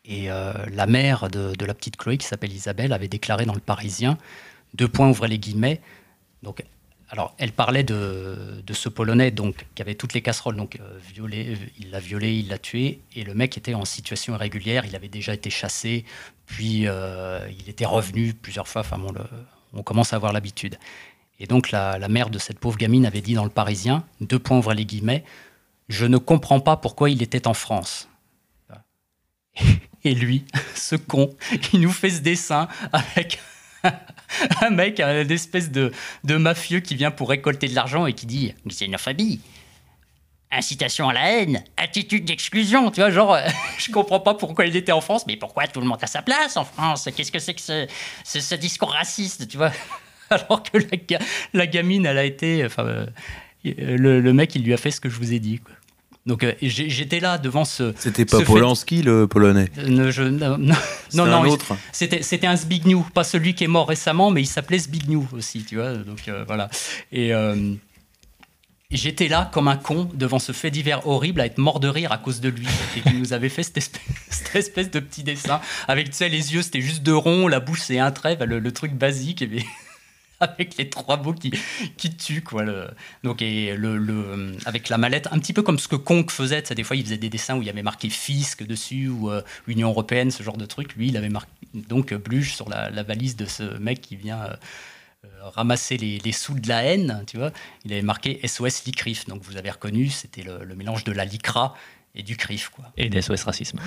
[0.10, 4.18] Et la mère de, la petite Chloé, qui s'appelle Isabelle, avait déclaré dans le Parisien,
[4.74, 5.82] deux points, ouvrez les guillemets,
[6.44, 6.64] donc
[7.10, 10.56] alors, elle parlait de, ce Polonais donc, qui avait toutes les casseroles.
[10.56, 10.80] Donc,
[11.14, 13.02] violé, il l'a violé, il l'a tué.
[13.16, 14.86] Et le mec était en situation irrégulière.
[14.86, 16.06] Il avait déjà été chassé,
[16.46, 18.82] puis il était revenu plusieurs fois.
[18.82, 19.24] Enfin, bon, le,
[19.78, 20.78] on commence à avoir l'habitude.
[21.40, 24.58] Et donc la, mère de cette pauvre gamine avait dit dans le Parisien, deux points
[24.58, 25.24] ouvrez les guillemets,
[25.88, 28.10] je ne comprends pas pourquoi il était en France.
[30.04, 31.36] Et lui, ce con,
[31.74, 33.40] il nous fait ce dessin avec
[34.62, 35.92] un mec, une espèce de,
[36.24, 39.40] de mafieux qui vient pour récolter de l'argent et qui dit xénophobie.
[40.52, 43.38] Incitation à la haine, attitude d'exclusion, tu vois, genre,
[43.78, 46.22] je comprends pas pourquoi il était en France, mais pourquoi tout le monde a sa
[46.22, 47.10] place en France?
[47.16, 47.88] Qu'est-ce que c'est que ce,
[48.24, 49.72] ce, discours raciste, tu vois?
[50.30, 50.78] Alors que
[51.54, 53.08] la, gamine, elle a été, enfin, euh,
[53.66, 55.74] le, mec, il lui a fait ce que je vous ai dit, quoi.
[56.26, 57.94] Donc euh, j'étais là devant ce.
[57.98, 59.70] C'était pas Polanski le polonais?
[59.78, 60.76] Euh, je, non, non,
[61.14, 61.58] non, un.
[61.94, 65.64] C'était c'était un Zbigniew, pas celui qui est mort récemment, mais il s'appelait Zbigniew aussi,
[65.64, 65.94] tu vois.
[65.94, 66.70] Donc voilà.
[67.14, 67.32] Et
[68.90, 72.14] J'étais là comme un con devant ce fait divers horrible à être mort de rire
[72.14, 72.68] à cause de lui.
[72.96, 74.00] Et qui nous avait fait cette
[74.56, 78.00] espèce, de petit dessin avec, tu les yeux, c'était juste deux ronds, la bouche, c'est
[78.00, 79.44] un trait, le, truc basique,
[80.40, 81.52] avec les trois mots qui,
[81.98, 82.64] qui tuent, quoi.
[83.24, 83.76] donc, et
[84.66, 86.62] avec la mallette, un petit peu comme ce que Conk faisait.
[86.62, 89.42] Des fois, il faisait des dessins où il y avait marqué Fisc dessus ou euh,
[89.68, 90.96] Union Européenne, ce genre de truc.
[90.96, 94.44] Lui, il avait marqué donc Bluche sur la, valise de ce mec qui vient.
[94.44, 94.56] Euh, euh,
[95.42, 97.52] ramasser les, sous de la haine, tu vois,
[97.86, 99.26] il avait marqué SOS Licrif.
[99.28, 101.74] Donc vous avez reconnu, c'était le, mélange de la Lycra
[102.16, 102.70] et du CRIF.
[102.70, 102.86] Quoi.
[102.98, 103.80] Et des SOS Racisme.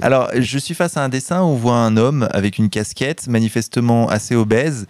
[0.00, 3.26] Alors, je suis face à un dessin où on voit un homme avec une casquette,
[3.28, 4.86] manifestement assez obèse,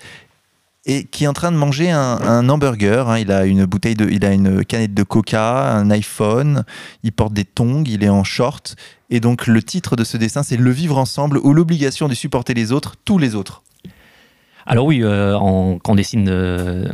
[0.86, 3.08] et qui est en train de manger un, hamburger.
[3.08, 3.18] Hein.
[3.18, 6.64] Il a une bouteille de, il a une canette de coca, un iPhone,
[7.02, 8.76] il porte des tongs, il est en short.
[9.10, 12.54] Et donc, le titre de ce dessin, c'est Le vivre ensemble ou l'obligation de supporter
[12.54, 13.62] les autres, tous les autres.
[14.66, 15.34] Alors oui, euh,
[15.82, 16.88] quand on dessine euh,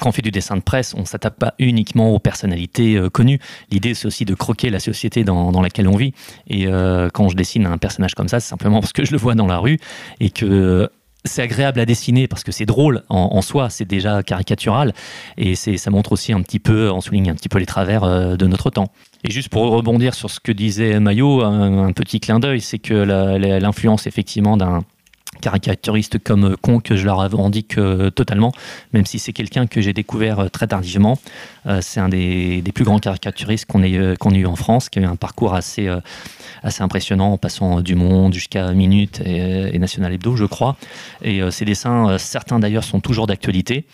[0.00, 3.10] quand on fait du dessin de presse, on ne s'attaque pas uniquement aux personnalités euh,
[3.10, 3.38] connues.
[3.70, 6.14] L'idée, c'est aussi de croquer la société dans, laquelle on vit.
[6.48, 6.66] Et
[7.12, 9.46] quand je dessine un personnage comme ça, c'est simplement parce que je le vois dans
[9.46, 9.78] la rue
[10.20, 10.88] et que
[11.26, 14.92] c'est agréable à dessiner parce que c'est drôle en, soi, c'est déjà caricatural
[15.36, 18.46] et ça montre aussi un petit peu, on souligne un petit peu les travers de
[18.46, 18.88] notre temps.
[19.22, 22.94] Et juste pour rebondir sur ce que disait Maillot, un, petit clin d'œil, c'est que
[22.94, 24.82] l'influence effectivement d'un
[25.44, 28.52] caricaturiste comme Con que je leur revendique euh, totalement,
[28.94, 31.18] même si c'est quelqu'un que j'ai découvert euh, très tardivement.
[31.66, 35.04] Euh, c'est un des, plus grands caricaturistes qu'on ait, eu en France, qui a eu
[35.04, 35.88] un parcours assez,
[36.62, 40.76] assez impressionnant en passant du Monde jusqu'à Minute et, National Hebdo, je crois.
[41.22, 43.84] Et ces dessins, certains d'ailleurs, sont toujours d'actualité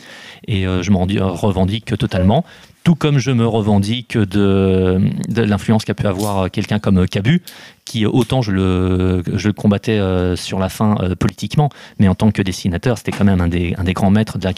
[0.47, 2.45] et je m'en revendique totalement
[2.85, 7.43] tout comme je me revendique de, l'influence qu'a pu avoir quelqu'un comme Cabu,
[7.85, 12.15] qui autant je le, je le combattais euh, sur la fin euh, politiquement, mais en
[12.15, 14.53] tant que dessinateur, c'était quand même un des, un des grands maîtres de la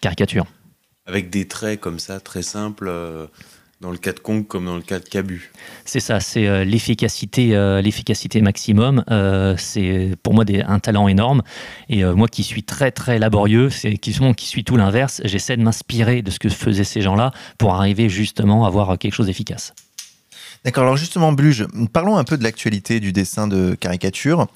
[0.00, 0.46] caricature.
[1.06, 2.90] Avec des traits comme ça, très simples.
[3.82, 5.50] Dans le cas de Kong comme dans le cas de Cabu.
[5.84, 9.02] C'est ça, c'est euh, l'efficacité, euh, l'efficacité maximum.
[9.10, 11.42] Euh, c'est pour moi des, un talent énorme.
[11.88, 15.62] Et moi qui suis très très laborieux, c'est qui, qui suis tout l'inverse, j'essaie de
[15.62, 19.74] m'inspirer de ce que faisaient ces gens-là pour arriver justement à avoir quelque chose d'efficace.
[20.64, 24.46] D'accord, alors justement, Bluge, parlons un peu de l'actualité du dessin de caricature.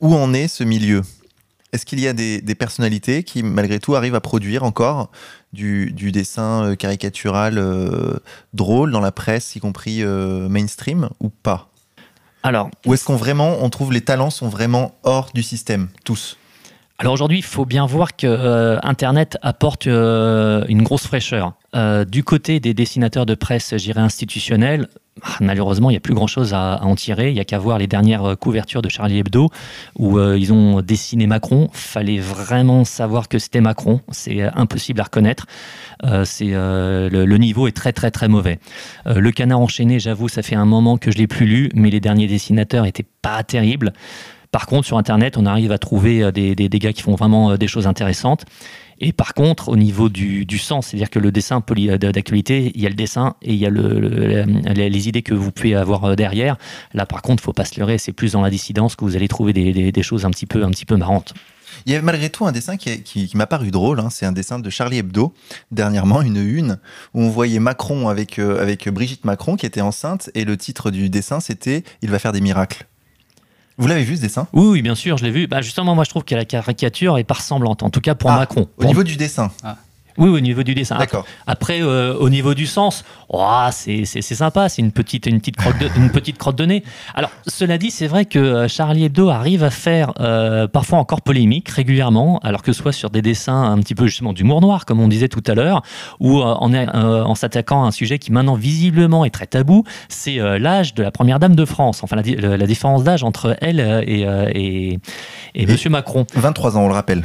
[0.00, 1.00] Où en est ce milieu?
[1.74, 5.10] Est-ce qu'il y a des, personnalités qui, malgré tout, arrivent à produire encore
[5.52, 8.20] du, dessin euh, caricatural euh,
[8.52, 11.68] drôle dans la presse, y compris euh, mainstream, ou pas?
[12.44, 16.36] Alors, ou est-ce qu'on vraiment, on trouve les talents sont vraiment hors du système, tous?
[16.98, 21.54] Alors aujourd'hui, il faut bien voir que Internet apporte une grosse fraîcheur.
[22.06, 24.88] du côté des dessinateurs de presse, j'irais institutionnels,
[25.40, 27.28] malheureusement, il n'y a plus grand-chose à, en tirer.
[27.28, 29.50] Il n'y a qu'à voir les dernières euh, couvertures de Charlie Hebdo
[29.98, 31.68] où euh, ils ont dessiné Macron.
[31.72, 34.00] Fallait vraiment savoir que c'était Macron.
[34.10, 35.46] C'est euh, impossible à reconnaître.
[36.02, 38.58] le, niveau est très très très mauvais.
[39.06, 42.00] le Canard enchaîné, j'avoue, ça fait un moment que je l'ai plus lu, mais les
[42.00, 43.92] derniers dessinateurs étaient pas terribles.
[44.54, 47.56] Par contre, sur Internet, on arrive à trouver des, des, des gars qui font vraiment
[47.56, 48.44] des choses intéressantes.
[49.00, 52.86] Et par contre, au niveau du, sens, c'est-à-dire que le dessin euh, d'actualité, il y
[52.86, 56.14] a le dessin et il y a le, les idées que vous pouvez avoir euh,
[56.14, 56.56] derrière.
[56.92, 59.28] Là, par contre, faut pas se leurrer, c'est plus dans la dissidence que vous allez
[59.28, 61.34] trouver des, choses un petit, peu, un petit peu marrantes.
[61.86, 63.98] Il y a malgré tout un dessin qui, m'a paru drôle.
[63.98, 64.08] Hein.
[64.10, 65.34] C'est un dessin de Charlie Hebdo,
[65.72, 66.78] dernièrement, une une,
[67.14, 70.30] où on voyait Macron avec, euh, avec Brigitte Macron qui était enceinte.
[70.34, 72.86] Et le titre du dessin, c'était Il va faire des miracles.
[73.76, 74.46] Vous l'avez vu ce dessin?
[74.52, 75.46] Oui, bien sûr, je l'ai vu.
[75.46, 78.30] Bah, justement, moi je trouve que la caricature est pas ressemblante, en tout cas pour
[78.30, 78.68] ah, Macron.
[78.76, 79.76] Au niveau du dessin ah.
[80.16, 80.96] Oui, au niveau du dessin.
[80.98, 81.24] D'accord.
[81.46, 85.78] Après, euh, au niveau du sens, oh, c'est sympa, c'est une petite, une, petite crotte
[85.78, 86.84] de, une petite crotte de nez.
[87.14, 91.22] Alors, cela dit, c'est vrai que euh, Charlie Hebdo arrive à faire euh, parfois encore
[91.22, 94.84] polémique régulièrement, alors que ce soit sur des dessins un petit peu justement d'humour noir,
[94.84, 95.82] comme on disait tout à l'heure,
[96.20, 100.94] ou en, en s'attaquant à un sujet qui maintenant visiblement est très tabou, c'est l'âge
[100.94, 104.20] de la première dame de France, enfin la, la différence d'âge entre elle et,
[104.54, 104.98] et,
[105.54, 106.26] et, Monsieur Macron.
[106.34, 107.24] 23 ans, on le rappelle.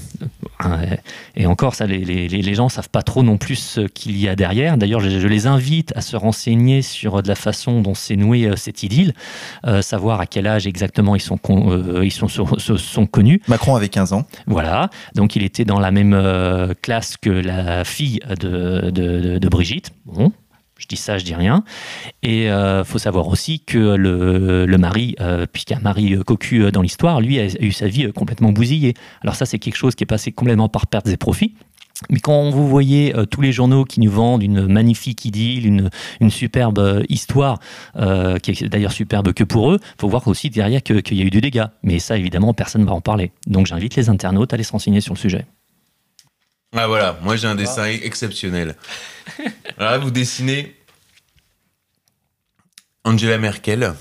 [1.35, 4.27] Et encore, ça, les, les, les gens savent pas trop non plus ce qu'il y
[4.27, 4.77] a derrière.
[4.77, 8.55] D'ailleurs, je, les invite à se renseigner sur de la façon dont s'est nouée euh,
[8.55, 9.13] cette idylle,
[9.65, 13.41] euh, savoir à quel âge exactement ils sont, euh, ils sont, sont, connus.
[13.47, 14.25] Macron avait 15 ans.
[14.47, 19.91] Voilà, donc il était dans la même classe que la fille de, de, de Brigitte.
[20.05, 20.31] Bon,
[20.79, 21.65] Je dis ça, je dis rien.
[22.23, 25.83] Et il euh, faut savoir aussi que le, le mari, euh, puisqu'il y a un
[25.83, 28.93] mari euh, cocu dans l'histoire, lui a, eu sa vie complètement bousillée.
[29.21, 31.53] Alors ça, c'est quelque chose qui est passé complètement par pertes et profits.
[32.09, 35.89] Mais quand vous voyez tous les journaux qui nous vendent une magnifique idylle,
[36.21, 37.59] une, superbe histoire,
[38.41, 41.29] qui est d'ailleurs superbe que pour eux, faut voir aussi derrière qu'il y a eu
[41.29, 41.73] du dégât.
[41.83, 43.33] Mais ça, évidemment, personne ne va en parler.
[43.47, 45.45] Donc j'invite les internautes à aller se renseigner sur le sujet.
[46.75, 48.75] Ah voilà, moi j'ai un dessin exceptionnel.
[49.77, 50.75] Alors là, vous dessinez
[53.03, 53.93] Angela Merkel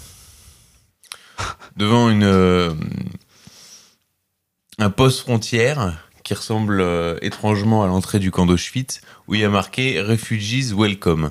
[1.77, 2.75] devant une euh,
[4.79, 9.45] un poste frontière qui ressemble euh, étrangement à l'entrée du camp d'Auschwitz où il y
[9.45, 11.31] a marqué Refugees Welcome.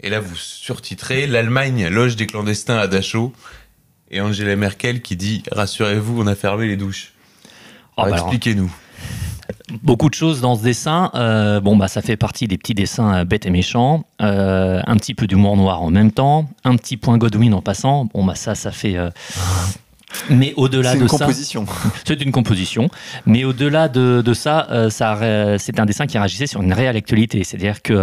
[0.00, 3.32] Et là, vous surtitrez L'Allemagne loge des clandestins à Dachau
[4.10, 7.12] et Angela Merkel qui dit Rassurez-vous, on a fermé les douches.
[7.96, 8.72] Oh, bah expliquez-nous.
[9.82, 11.10] Beaucoup de choses dans ce dessin.
[11.14, 14.04] Euh, bon, bah, ça fait partie des petits dessins euh, bêtes et méchants.
[14.20, 16.48] Euh, un petit peu d'humour noir en même temps.
[16.64, 18.04] Un petit point Godwin en passant.
[18.12, 18.96] Bon, bah, ça, ça fait.
[20.28, 21.28] Mais au-delà de ça,
[22.04, 22.90] c'est une composition.
[23.24, 25.18] Mais au-delà de, ça, ça
[25.58, 27.42] c'est un dessin qui réagissait sur une réelle actualité.
[27.42, 27.94] C'est-à-dire que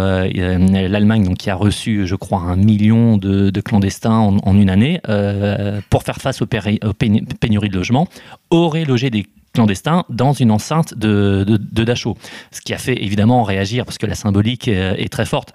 [0.88, 5.00] l'Allemagne, donc, qui a reçu, je crois, un million de, clandestins en, une année,
[5.90, 8.08] pour faire face aux, pénuries de logements,
[8.50, 12.16] aurait logé des clandestin dans une enceinte de, de, Dachau.
[12.50, 15.52] Ce qui a fait évidemment réagir parce que la symbolique est, très forte.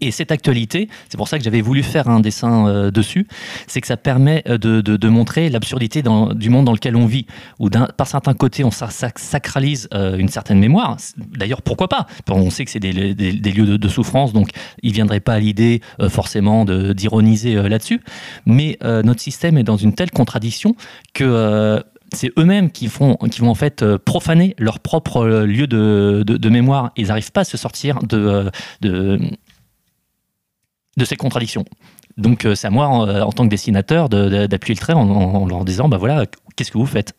[0.00, 3.26] Et cette actualité, c'est pour ça que j'avais voulu faire un dessin euh, dessus,
[3.66, 7.26] c'est que ça permet euh, de, de, montrer l'absurdité du monde dans lequel on vit,
[7.60, 10.96] où par certains côtés on sacralise euh, une certaine mémoire.
[11.16, 12.06] D'ailleurs, pourquoi pas?
[12.28, 14.50] On sait que c'est des, des, lieux de, souffrance, donc
[14.82, 18.02] il ne viendrait pas à l'idée forcément d'ironiser là-dessus.
[18.44, 20.74] Mais notre système est dans une telle contradiction
[21.14, 21.82] que
[22.14, 26.48] c'est eux-mêmes qui, font, qui vont en fait euh, profaner leur propre euh, lieu de,
[26.48, 26.92] mémoire.
[26.96, 28.50] Ils n'arrivent pas à se sortir de, euh,
[28.80, 29.20] de,
[30.96, 31.64] de ces contradictions.
[32.16, 35.98] Donc c'est à moi, en, tant que dessinateur, d'appuyer le trait en, leur disant, bah
[35.98, 36.24] voilà,
[36.56, 37.12] qu'est-ce que vous faites?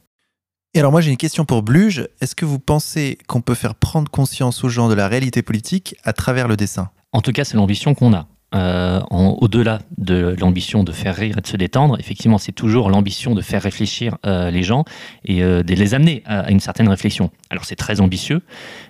[0.73, 2.07] Et alors moi j'ai une question pour Bluge.
[2.19, 5.95] Est-ce que vous pensez qu'on peut faire prendre conscience aux gens de la réalité politique
[6.03, 6.89] à travers le dessin?
[7.11, 8.27] En tout cas, c'est l'ambition qu'on a.
[8.55, 13.35] Euh, au-delà de l'ambition de faire rire et de se détendre, effectivement, c'est toujours l'ambition
[13.35, 14.85] de faire réfléchir euh, les gens
[15.25, 17.29] et euh, de les amener à, une certaine réflexion.
[17.49, 18.41] Alors c'est très ambitieux,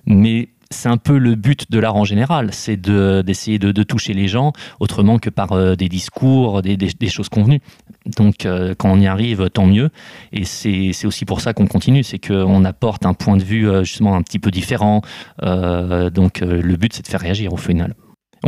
[0.05, 4.27] mais c'est un peu le but de l'art en général, c'est d'essayer de, toucher les
[4.27, 7.61] gens autrement que par des discours, des, des, choses convenues.
[8.05, 8.45] Donc
[8.77, 9.89] quand on y arrive, tant mieux.
[10.33, 14.13] Et c'est aussi pour ça qu'on continue, c'est qu'on apporte un point de vue justement
[14.15, 15.01] un petit peu différent.
[15.41, 17.95] donc le but, c'est de faire réagir au final.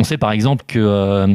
[0.00, 1.26] On sait par exemple que euh,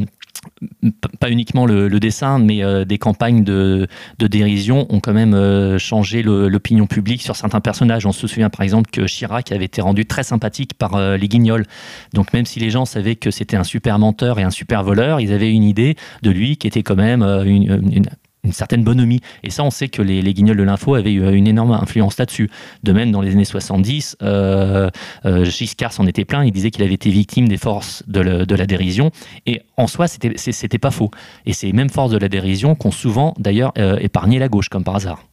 [1.20, 3.88] pas uniquement le, dessin, mais euh, des campagnes de,
[4.18, 8.08] dérision ont quand même euh, changé l'opinion publique sur certains personnages.
[8.08, 11.68] On se souvient par exemple que Chirac avait été rendu très sympathique par les guignols.
[12.14, 15.22] Donc même si les gens savaient que c'était un super menteur et un super voleur,
[15.22, 18.08] ils avaient une idée de lui qui était quand même une, une
[18.52, 19.22] certaine bonhomie.
[19.44, 22.50] Et ça, on sait que les, guignols de l'info avaient eu une énorme influence là-dessus.
[22.84, 24.90] De même, dans les années 70, euh,
[25.26, 26.44] euh, Giscard s'en était plein.
[26.44, 29.12] Il disait qu'il avait été victime des forces de, la dérision.
[29.46, 31.12] Et en soi, c'était pas faux.
[31.46, 34.84] Et ces mêmes forces de la dérision qu'ont souvent, d'ailleurs, euh, épargné la gauche, comme
[34.84, 35.24] par hasard.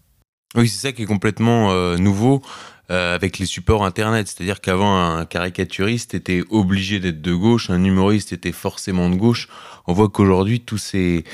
[0.54, 2.42] Oui, c'est ça qui est complètement euh, nouveau.
[2.88, 4.28] avec les supports internet.
[4.28, 9.48] C'est-à-dire qu'avant, un caricaturiste était obligé d'être de gauche, un humoriste était forcément de gauche.
[9.86, 11.24] On voit qu'aujourd'hui, tous ces,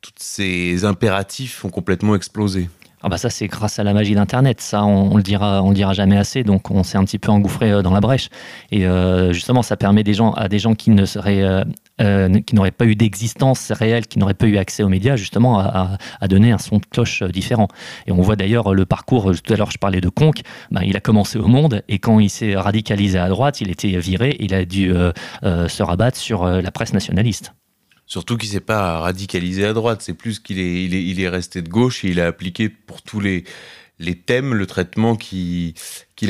[0.00, 2.68] tous ces impératifs ont complètement explosé.
[3.00, 4.60] Ah bah ça c'est grâce à la magie d'internet.
[4.60, 6.42] Ça on, le dira on le dira jamais assez.
[6.42, 8.28] Donc on s'est un petit peu engouffré euh, dans la brèche.
[8.72, 11.64] Et euh, justement ça permet à des gens qui ne seraient
[12.00, 15.60] euh, qui n'auraient pas eu d'existence réelle qui n'auraient pas eu accès aux médias justement
[15.60, 15.96] à,
[16.28, 17.68] donner un son de cloche différent.
[18.08, 20.42] Et on voit d'ailleurs le parcours tout à l'heure je parlais de Conque
[20.72, 21.82] ben, il a commencé au Monde.
[21.88, 24.36] Et quand il s'est radicalisé à droite il était viré.
[24.40, 24.92] Il a dû
[25.42, 27.52] se rabattre sur la presse nationaliste
[28.08, 31.68] Surtout qu'il s'est pas radicalisé à droite, c'est plus qu'il est, il est, resté de
[31.68, 33.44] gauche et il a appliqué pour tous les,
[33.98, 35.74] les thèmes le traitement qu'il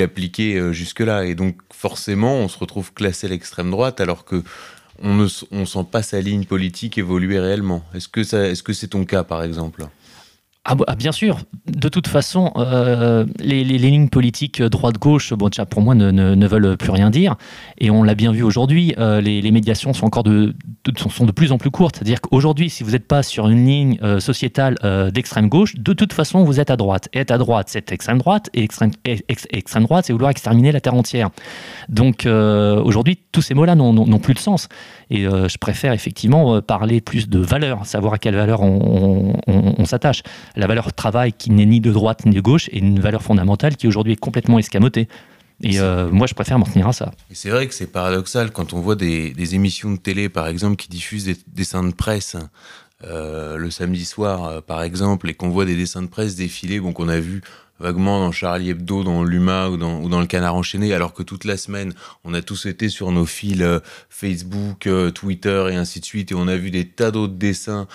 [0.01, 1.25] appliquait euh, jusque-là.
[1.25, 4.43] Et donc forcément, on se retrouve classé à l'extrême droite alors que
[5.01, 7.85] on ne on sent pas sa ligne politique évoluer réellement.
[7.95, 9.87] Est-ce que c'est -ce c'est ton cas, par exemple?
[10.71, 11.39] Ah, bah, bien sûr.
[11.67, 16.91] De toute façon, euh, les, lignes politiques droite-gauche, bon, déjà pour moi, ne, veulent plus
[16.91, 17.37] rien dire.
[17.79, 20.55] Et on l'a bien vu aujourd'hui, euh, les, médiations sont encore de,
[21.09, 21.97] sont de plus en plus courtes.
[21.97, 24.77] C'est-à-dire qu'aujourd'hui, si vous n'êtes pas sur une ligne euh, sociétale
[25.11, 27.09] d'extrême gauche, de toute façon, vous êtes à droite.
[27.15, 28.51] Être à droite, c'est extrême droite.
[28.53, 31.31] Et extrême, extrême droite, c'est vouloir exterminer la terre entière.
[31.89, 34.69] Donc aujourd'hui, tous ces mots-là n'ont plus de sens.
[35.09, 40.23] Et je préfère effectivement parler plus de valeur, savoir à quelle valeur on s'attache
[40.59, 43.77] la valeur travail qui n'est ni de droite ni de gauche est une valeur fondamentale
[43.77, 45.09] qui aujourd'hui est complètement escamotée.
[45.63, 47.13] Et euh, moi, je préfère m'en tenir à ça.
[47.31, 50.47] Et c'est vrai que c'est paradoxal quand on voit des, des émissions de télé, par
[50.47, 52.37] exemple, qui diffusent des dessins de presse
[53.05, 56.81] euh, le samedi soir, euh, par exemple, et qu'on voit des dessins de presse défiler,
[56.81, 57.43] bon, qu'on a vu
[57.81, 61.57] vaguement dans Charlie Hebdo, dans Luma ou dans, le Canard enchaîné, alors que toute la
[61.57, 66.33] semaine, on a tous été sur nos fils euh, Facebook, Twitter et ainsi de suite,
[66.33, 67.87] et on a vu des tas d'autres dessins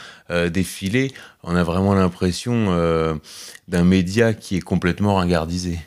[0.52, 1.12] défiler,
[1.44, 2.68] on a vraiment l'impression
[3.68, 5.80] d'un média qui est complètement ringardisé.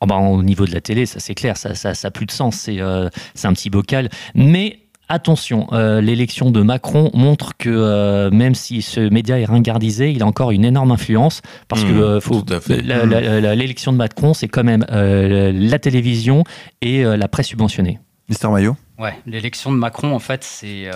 [0.00, 2.56] Oh bah, au niveau de la télé, ça c'est clair, ça n'a plus de sens,
[2.56, 4.10] c'est un petit bocal.
[4.34, 10.10] Mais Attention, euh, l'élection de Macron montre que euh, même si ce média est ringardisé,
[10.10, 14.84] il a encore une énorme influence parce que euh, l'élection de Macron, c'est quand même
[14.90, 16.42] la télévision
[16.80, 18.00] et la presse subventionnée.
[18.28, 20.90] Mister Maillot Ouais, l'élection de Macron, en fait, c'est.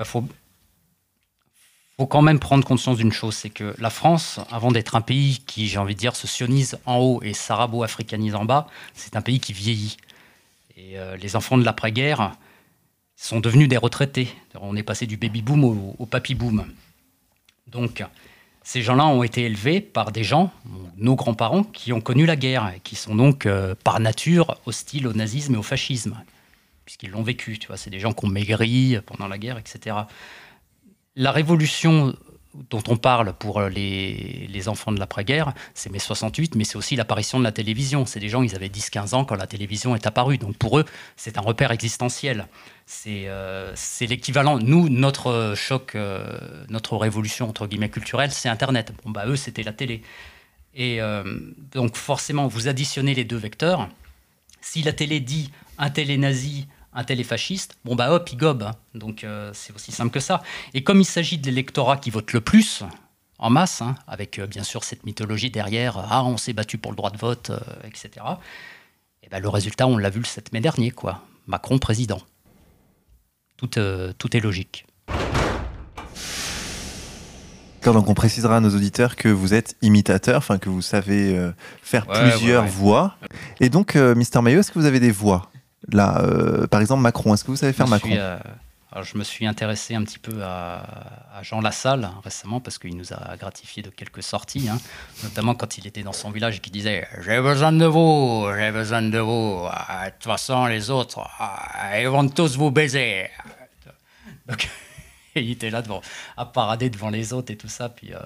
[0.00, 0.24] Il faut,
[1.98, 5.42] faut quand même prendre conscience d'une chose c'est que la France, avant d'être un pays
[5.46, 9.20] qui, j'ai envie de dire, se sionise en haut et s'arabo-africanise en bas, c'est un
[9.20, 9.98] pays qui vieillit.
[10.78, 12.32] Et les enfants de l'après-guerre
[13.18, 14.28] sont devenus des retraités.
[14.60, 15.64] On est passé du baby-boom
[15.98, 16.64] au, papy-boom.
[17.66, 18.04] Donc,
[18.62, 20.52] ces gens-là ont été élevés par des gens,
[20.96, 25.08] nos grands-parents, qui ont connu la guerre, et qui sont donc, euh, par nature, hostiles
[25.08, 26.16] au nazisme et au fascisme,
[26.84, 27.58] puisqu'ils l'ont vécu.
[27.58, 29.96] Tu vois, c'est des gens qui ont maigri pendant la guerre, etc.
[31.16, 32.14] La révolution
[32.70, 36.76] dont on parle pour euh, les, les enfants de l'après-guerre, c'est mai 68, mais c'est
[36.76, 38.06] aussi l'apparition de la télévision.
[38.06, 40.38] C'est des gens, ils avaient 10-15 ans quand la télévision est apparue.
[40.38, 40.84] Donc pour eux,
[41.16, 42.46] c'est un repère existentiel.
[42.86, 44.58] C'est euh, l'équivalent.
[44.58, 46.38] Nous, notre choc, euh,
[46.68, 48.92] notre révolution, entre guillemets, culturelle, c'est Internet.
[49.04, 50.02] Bon, bah eux, c'était la télé.
[50.74, 51.00] Et
[51.72, 53.88] donc forcément, vous additionnez les deux vecteurs.
[54.60, 56.68] Si la télé dit un télé nazi,
[56.98, 58.64] un téléfasciste, bon bah hop, il gobe.
[58.64, 58.74] Hein.
[58.92, 60.42] Donc euh, c'est aussi simple que ça.
[60.74, 62.82] Et comme il s'agit de l'électorat qui vote le plus,
[63.38, 66.90] en masse, hein, avec euh, bien sûr cette mythologie derrière, ah on s'est battu pour
[66.90, 68.26] le droit de vote, euh, etc.
[69.22, 71.22] Et ben, le résultat, on l'a vu le 7 mai dernier, quoi.
[71.46, 72.20] Macron président.
[73.56, 74.84] Tout, tout est logique.
[77.84, 81.50] Donc on précisera à nos auditeurs que vous êtes imitateur, enfin que vous savez
[81.82, 83.16] faire plusieurs voix.
[83.60, 85.50] Et donc, Mister Maillot, est-ce que vous avez des voix?
[85.90, 88.38] Là, euh, par exemple, Macron, est-ce que vous savez faire Macron euh,
[89.02, 93.36] je me suis intéressé un petit peu à, Jean Lassalle récemment parce qu'il nous a
[93.36, 94.78] gratifié de quelques sorties, hein.
[95.22, 98.72] notamment quand il était dans son village et qu'il disait J'ai besoin de vous, j'ai
[98.72, 99.66] besoin de vous.
[99.70, 103.28] Ah, de toute façon, les autres, ah, ils vont tous vous baiser.
[104.48, 104.68] Donc,
[105.36, 106.00] il était là devant,
[106.36, 107.90] à parader devant les autres et tout ça.
[107.90, 108.18] Puis euh,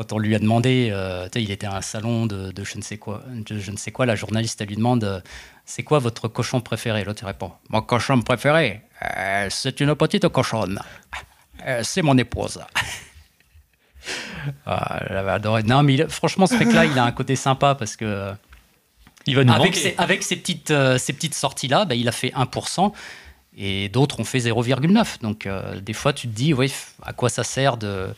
[0.00, 0.90] quand on lui a demandé,
[1.34, 4.16] il était à un salon de, je ne sais quoi, je ne sais quoi, la
[4.16, 5.22] journaliste elle lui demande
[5.70, 7.04] c'est quoi votre cochon préféré?
[7.04, 10.80] L'autre répond Mon cochon préféré, euh, c'est une petite cochonne.
[11.64, 12.58] Euh, c'est mon épouse.
[14.66, 15.62] ah, J'avais adoré.
[15.62, 18.32] Non, mais franchement, ce mec-là, il a un côté sympa parce que.
[19.26, 22.12] Il va nous avec, ses, avec ces petites, euh, ces petites sorties-là, bah, il a
[22.12, 22.92] fait 1%
[23.56, 25.20] et d'autres ont fait 0,9.
[25.20, 25.46] Donc,
[25.82, 26.72] des fois, tu te dis, oui,
[27.04, 28.08] à quoi ça sert de.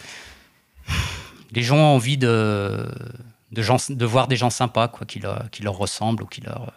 [1.53, 2.86] Les gens ont envie de,
[3.53, 6.40] de, gens, de voir des gens sympas, quoi, qui, leur, qui leur ressemblent ou qui
[6.40, 6.72] leur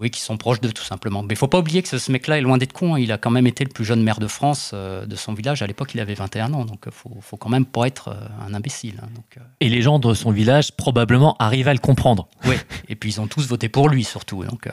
[0.00, 1.22] oui, qui sont proches d'eux, tout simplement.
[1.22, 2.94] Mais il faut pas oublier que ce, mec-là est loin d'être con.
[2.94, 2.98] Hein.
[2.98, 5.62] Il a quand même été le plus jeune maire de France euh, de son village.
[5.62, 6.64] À l'époque, il avait 21 ans.
[6.64, 9.00] Donc, il faut, faut, quand même pas être euh, un imbécile.
[9.00, 9.08] Hein.
[9.14, 9.40] donc, euh.
[9.60, 12.28] Et les gens de son village, probablement, arrivent à le comprendre.
[12.44, 12.56] Oui,
[12.88, 14.44] et puis ils ont tous voté pour lui, surtout.
[14.44, 14.68] Donc,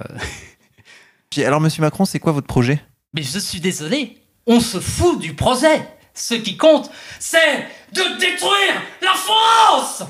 [1.38, 2.82] Alors, monsieur Macron, c'est quoi votre projet?
[3.14, 4.18] Mais je suis désolé,
[4.48, 5.82] on se fout du projet.
[6.14, 6.90] Ce qui compte,
[7.20, 10.04] c'est de détruire la France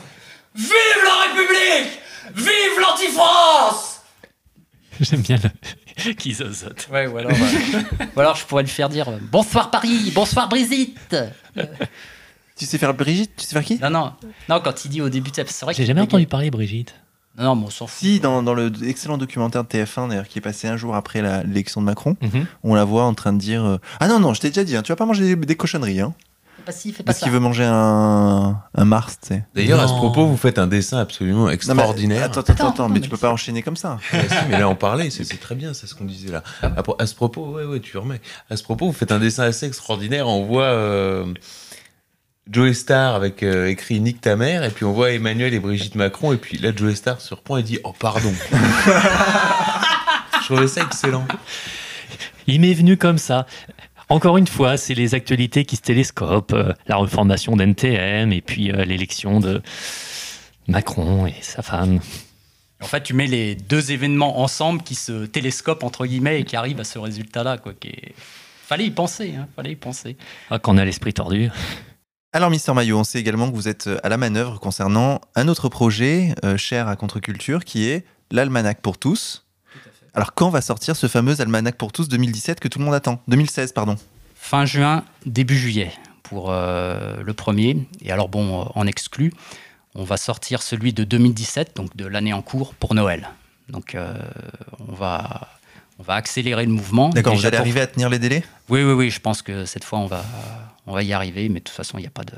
[0.56, 2.00] Vive la République
[2.36, 4.02] Vive l'anti-France
[5.00, 5.50] J'aime bien le...
[6.14, 6.88] qui zozote.
[6.92, 7.32] Ouais, ou alors,
[8.18, 11.16] alors, je pourrais lui faire dire Bonsoir Paris, bonsoir Brigitte.
[12.56, 13.36] Tu sais faire Brigitte?
[13.36, 13.80] Tu sais faire qui?
[13.80, 14.14] Non, non,
[14.48, 14.60] non.
[14.60, 15.74] Quand il dit au début, c'est vrai.
[15.74, 16.94] J'ai jamais entendu parler Brigitte.
[17.38, 18.00] Non, non, mais on s'en fout.
[18.00, 21.22] Si, dans, dans le excellent documentaire de TF1 d'ailleurs qui est passé un jour après
[21.22, 22.46] l'élection de Macron, mhm.
[22.64, 24.76] on la voit en train de dire euh, Ah non, non, je t'ai déjà dit,
[24.76, 26.02] hein, tu vas pas manger des, des cochonneries.
[26.02, 26.14] Hein.
[27.06, 29.44] Parce qu'il veut manger un, un Mars, tu sais.
[29.56, 32.26] D'ailleurs, à ce propos, vous faites un dessin absolument extraordinaire.
[32.26, 33.98] attends, attends, attends, mais, tu peux pas enchaîner comme ça.
[34.14, 36.44] Ah, si, mais là, on parlait, c'est très bien, c'est ce qu'on disait là.
[36.62, 38.22] À, ce propos, ouais, ouais, tu remets.
[38.50, 40.28] À ce propos, vous faites un dessin assez extraordinaire.
[40.28, 41.26] On voit euh,
[42.50, 45.96] Joe Star avec euh, écrit Nick ta mère, et puis on voit Emmanuel et Brigitte
[45.96, 48.34] Macron, et puis là, Joe Star se reprend et dit Oh, pardon.
[50.42, 51.28] Je trouvais ça excellent.
[52.48, 53.46] Il m'est venu comme ça.
[54.10, 58.72] Encore une fois, c'est les actualités qui se télescopent, euh, la reformation d'NTM et puis
[58.72, 59.62] euh, l'élection de
[60.68, 62.00] Macron et sa femme.
[62.82, 66.56] En fait, tu mets les deux événements ensemble qui se télescopent entre guillemets et qui
[66.56, 67.58] arrivent à ce résultat-là.
[67.60, 67.94] Quoi, qui
[68.68, 70.18] Fallait y penser, hein, fallait y penser.
[70.50, 71.50] Ah, qu'on a l'esprit tordu.
[72.34, 75.68] Alors, Mister Maillot, on sait également que vous êtes à la manœuvre concernant un autre
[75.68, 79.46] projet euh, cher à Contre-Culture qui est l'Almanach pour tous.
[80.14, 83.22] Alors quand va sortir ce fameux almanach pour tous 2017 que tout le monde attend?
[83.28, 83.96] 2016, pardon.
[84.36, 85.92] Fin juin, début juillet
[86.24, 87.78] pour euh, le premier.
[88.02, 89.34] Et alors bon, en exclu,
[89.96, 93.30] on va sortir celui de 2017, donc de l'année en cours, pour Noël.
[93.70, 94.14] Donc euh,
[94.88, 95.50] on va
[96.00, 97.10] on va accélérer le mouvement.
[97.10, 98.44] D'accord, vous allez pour- arriver à tenir les délais?
[98.70, 100.24] Oui, oui, oui, je pense que cette fois, on va,
[100.88, 102.34] on va y arriver, mais de toute façon, il n'y a pas de...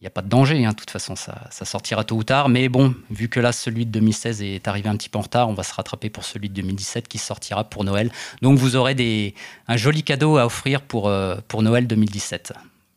[0.00, 0.70] Il n'y a pas de danger, hein.
[0.70, 2.48] de toute façon, ça, ça sortira tôt ou tard.
[2.48, 5.48] Mais bon, vu que là, celui de 2016 est arrivé un petit peu en retard,
[5.48, 8.12] on va se rattraper pour celui de 2017 qui sortira pour Noël.
[8.40, 9.34] Donc vous aurez des,
[9.66, 12.52] un joli cadeau à offrir pour, euh, pour Noël 2017.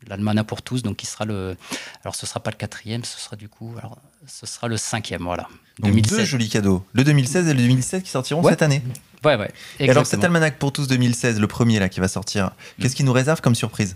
[0.05, 1.57] L'Almana pour tous, donc qui sera le.
[2.03, 3.73] Alors ce sera pas le quatrième, ce sera du coup.
[3.79, 3.97] Alors,
[4.27, 5.47] ce sera le cinquième, voilà.
[5.79, 6.19] Donc 2017.
[6.19, 6.85] deux jolis cadeaux.
[6.93, 8.51] Le 2016 et le 2017 qui sortiront Ouais.
[8.51, 8.83] cette année.
[9.25, 9.49] Ouais, ouais.
[9.79, 13.03] Et alors cet almanach pour tous 2016, le premier là qui va sortir, qu'est-ce qui
[13.03, 13.95] nous réserve comme surprise?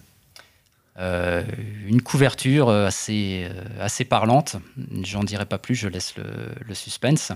[0.97, 1.43] Euh,
[1.85, 4.55] une couverture euh, assez, euh, assez parlante.
[5.03, 7.33] J'en dirai pas plus, je laisse le, suspense.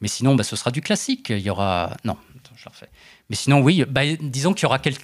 [0.00, 1.28] Mais sinon, bah, ce sera du classique.
[1.28, 1.94] Il y aura.
[2.04, 2.16] Non,
[2.56, 2.88] je refais.
[3.28, 4.96] Mais sinon, oui, bah, disons qu'il y aura, quel-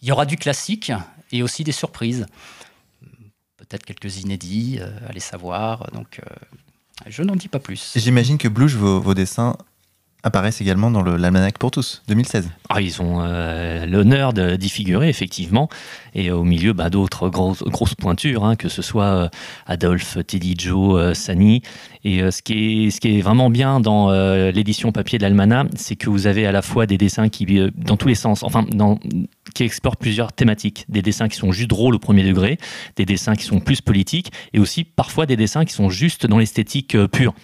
[0.00, 0.92] y aura du classique
[1.32, 2.26] et aussi des surprises.
[3.56, 5.90] Peut-être quelques inédits, euh, allez savoir.
[5.92, 6.20] Donc,
[7.06, 7.94] je n'en dis pas plus.
[7.96, 9.56] J'imagine que Blouche, vos dessins
[10.22, 12.50] apparaissent également dans l'almanach pour tous 2016.
[12.68, 15.68] Ah, ils ont euh, l'honneur d'y figurer, effectivement.
[16.14, 19.28] Et au milieu, bah, d'autres grosses, pointures, hein, que ce soit euh,
[19.66, 21.62] Adolphe, Teddy Joe, euh, Sani.
[22.04, 24.12] Et ce, qui est, ce qui est vraiment bien dans
[24.52, 27.44] l'édition papier de l'Almanach, c'est que vous avez à la fois des dessins qui,
[27.74, 28.64] dans tous les sens, enfin,
[29.54, 30.84] qui explorent plusieurs thématiques.
[30.88, 32.58] Des dessins qui sont juste drôles au premier degré,
[32.94, 36.38] des dessins qui sont plus politiques, et aussi parfois des dessins qui sont juste dans
[36.38, 37.34] l'esthétique pure,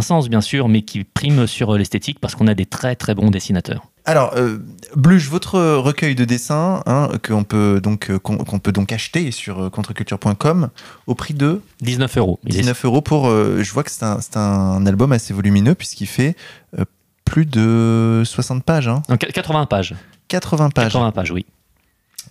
[0.00, 3.14] sens, bien sûr, mais qui priment sur euh, l'esthétique parce qu'on a des très très
[3.14, 3.86] bons dessinateurs.
[4.04, 4.58] Alors, euh,
[4.96, 9.30] Bluche, votre recueil de dessins hein, qu'on peut donc euh, qu'on qu'on peut donc acheter
[9.30, 10.70] sur euh, contreculture.com
[11.06, 12.40] au prix de 19 euros.
[12.44, 13.28] Il est 19 euros pour.
[13.28, 16.36] euh, je vois que c'est un, c'est un album assez volumineux puisqu'il fait
[16.78, 16.84] euh,
[17.24, 19.94] plus de 60 pages, hein, Donc, 80 pages.
[20.28, 20.92] 80 pages.
[20.92, 21.46] 80 pages, oui.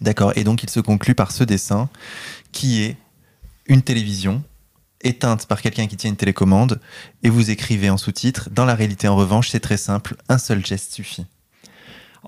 [0.01, 0.33] D'accord.
[0.35, 1.89] Et donc il se conclut par ce dessin
[2.51, 2.97] qui est
[3.67, 4.43] une télévision
[5.03, 6.79] éteinte par quelqu'un qui tient une télécommande
[7.23, 8.49] et vous écrivez en sous-titre.
[8.51, 10.15] Dans la réalité, en revanche, c'est très simple.
[10.29, 11.25] Un seul geste suffit.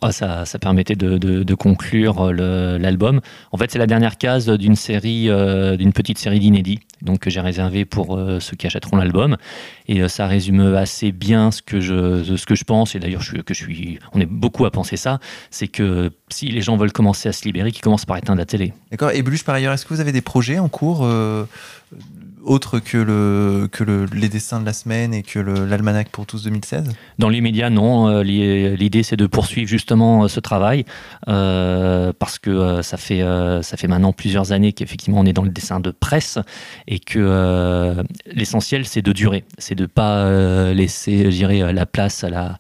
[0.01, 3.21] Ah, ça, ça permettait de, de- de conclure le- l'album.
[3.51, 7.29] En fait, c'est la dernière case d'une série, euh, d'une petite série d'inédits, donc que
[7.29, 9.37] j'ai réservé pour euh, ceux qui achèteront l'album.
[9.87, 12.95] Et euh, ça résume assez bien ce que je, ce que je pense.
[12.95, 15.19] Et d'ailleurs, je, que je suis, on est beaucoup à penser ça.
[15.51, 18.45] C'est que si les gens veulent commencer à se libérer, qu'ils commencent par éteindre la
[18.47, 18.73] télé.
[18.89, 19.11] D'accord.
[19.11, 21.07] Et Bluche, par ailleurs, est-ce que vous avez des projets en cours
[22.45, 26.43] autres que, le, que le- les dessins de la semaine et que l'almanach pour tous
[26.43, 26.89] 2016
[27.19, 28.07] Dans l'immédiat, non.
[28.09, 30.85] Euh, l'i- L'idée, c'est de poursuivre justement euh, ce travail
[31.27, 33.21] euh, parce que ça, fait,
[33.61, 36.37] ça fait maintenant plusieurs années qu'effectivement on est dans le dessin de presse
[36.87, 39.43] et que l'essentiel, c'est de durer.
[39.57, 42.57] C'est de ne pas laisser, la place à la,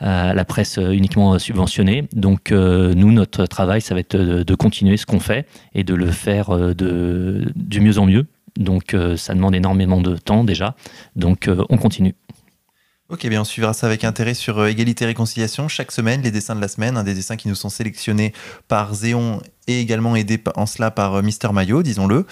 [0.00, 2.08] à la presse uniquement subventionnée.
[2.14, 5.94] Donc, nous, notre travail, ça va être de, de continuer ce qu'on fait et de
[5.94, 8.26] le faire de, du mieux en mieux.
[8.56, 10.74] Donc, euh, ça demande énormément de temps déjà.
[11.14, 12.14] Donc, euh, on continue.
[13.08, 15.68] Ok, bien on suivra ça avec intérêt sur euh, Égalité et Réconciliation.
[15.68, 18.32] Chaque semaine, les dessins de la semaine, un des dessins qui nous sont sélectionnés
[18.66, 22.26] par Zéon et également aidés en cela par Mister Maillot, disons-le.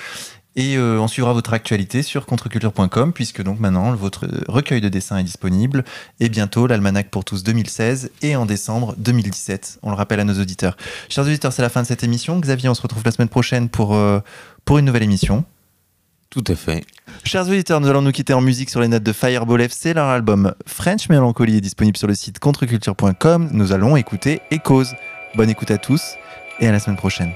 [0.56, 5.24] Et on suivra votre actualité sur contreculture.com puisque donc maintenant votre recueil de dessins est
[5.24, 5.84] disponible
[6.20, 9.80] et bientôt l'almanach pour tous 2016 et en décembre 2017.
[9.82, 10.76] On le rappelle à nos auditeurs.
[11.08, 12.38] Chers auditeurs, c'est la fin de cette émission.
[12.38, 13.98] Xavier, on se retrouve la semaine prochaine pour,
[14.64, 15.44] pour une nouvelle émission.
[16.34, 16.84] Tout à fait.
[17.22, 19.94] Chers auditeurs, nous allons nous quitter en musique sur les notes de Fireball FC.
[19.94, 23.50] Leur album French Melancholy est disponible sur le site contreculture.com.
[23.52, 24.96] Nous allons écouter Echoes.
[25.36, 26.16] Bonne écoute à tous
[26.58, 27.30] et à la semaine prochaine.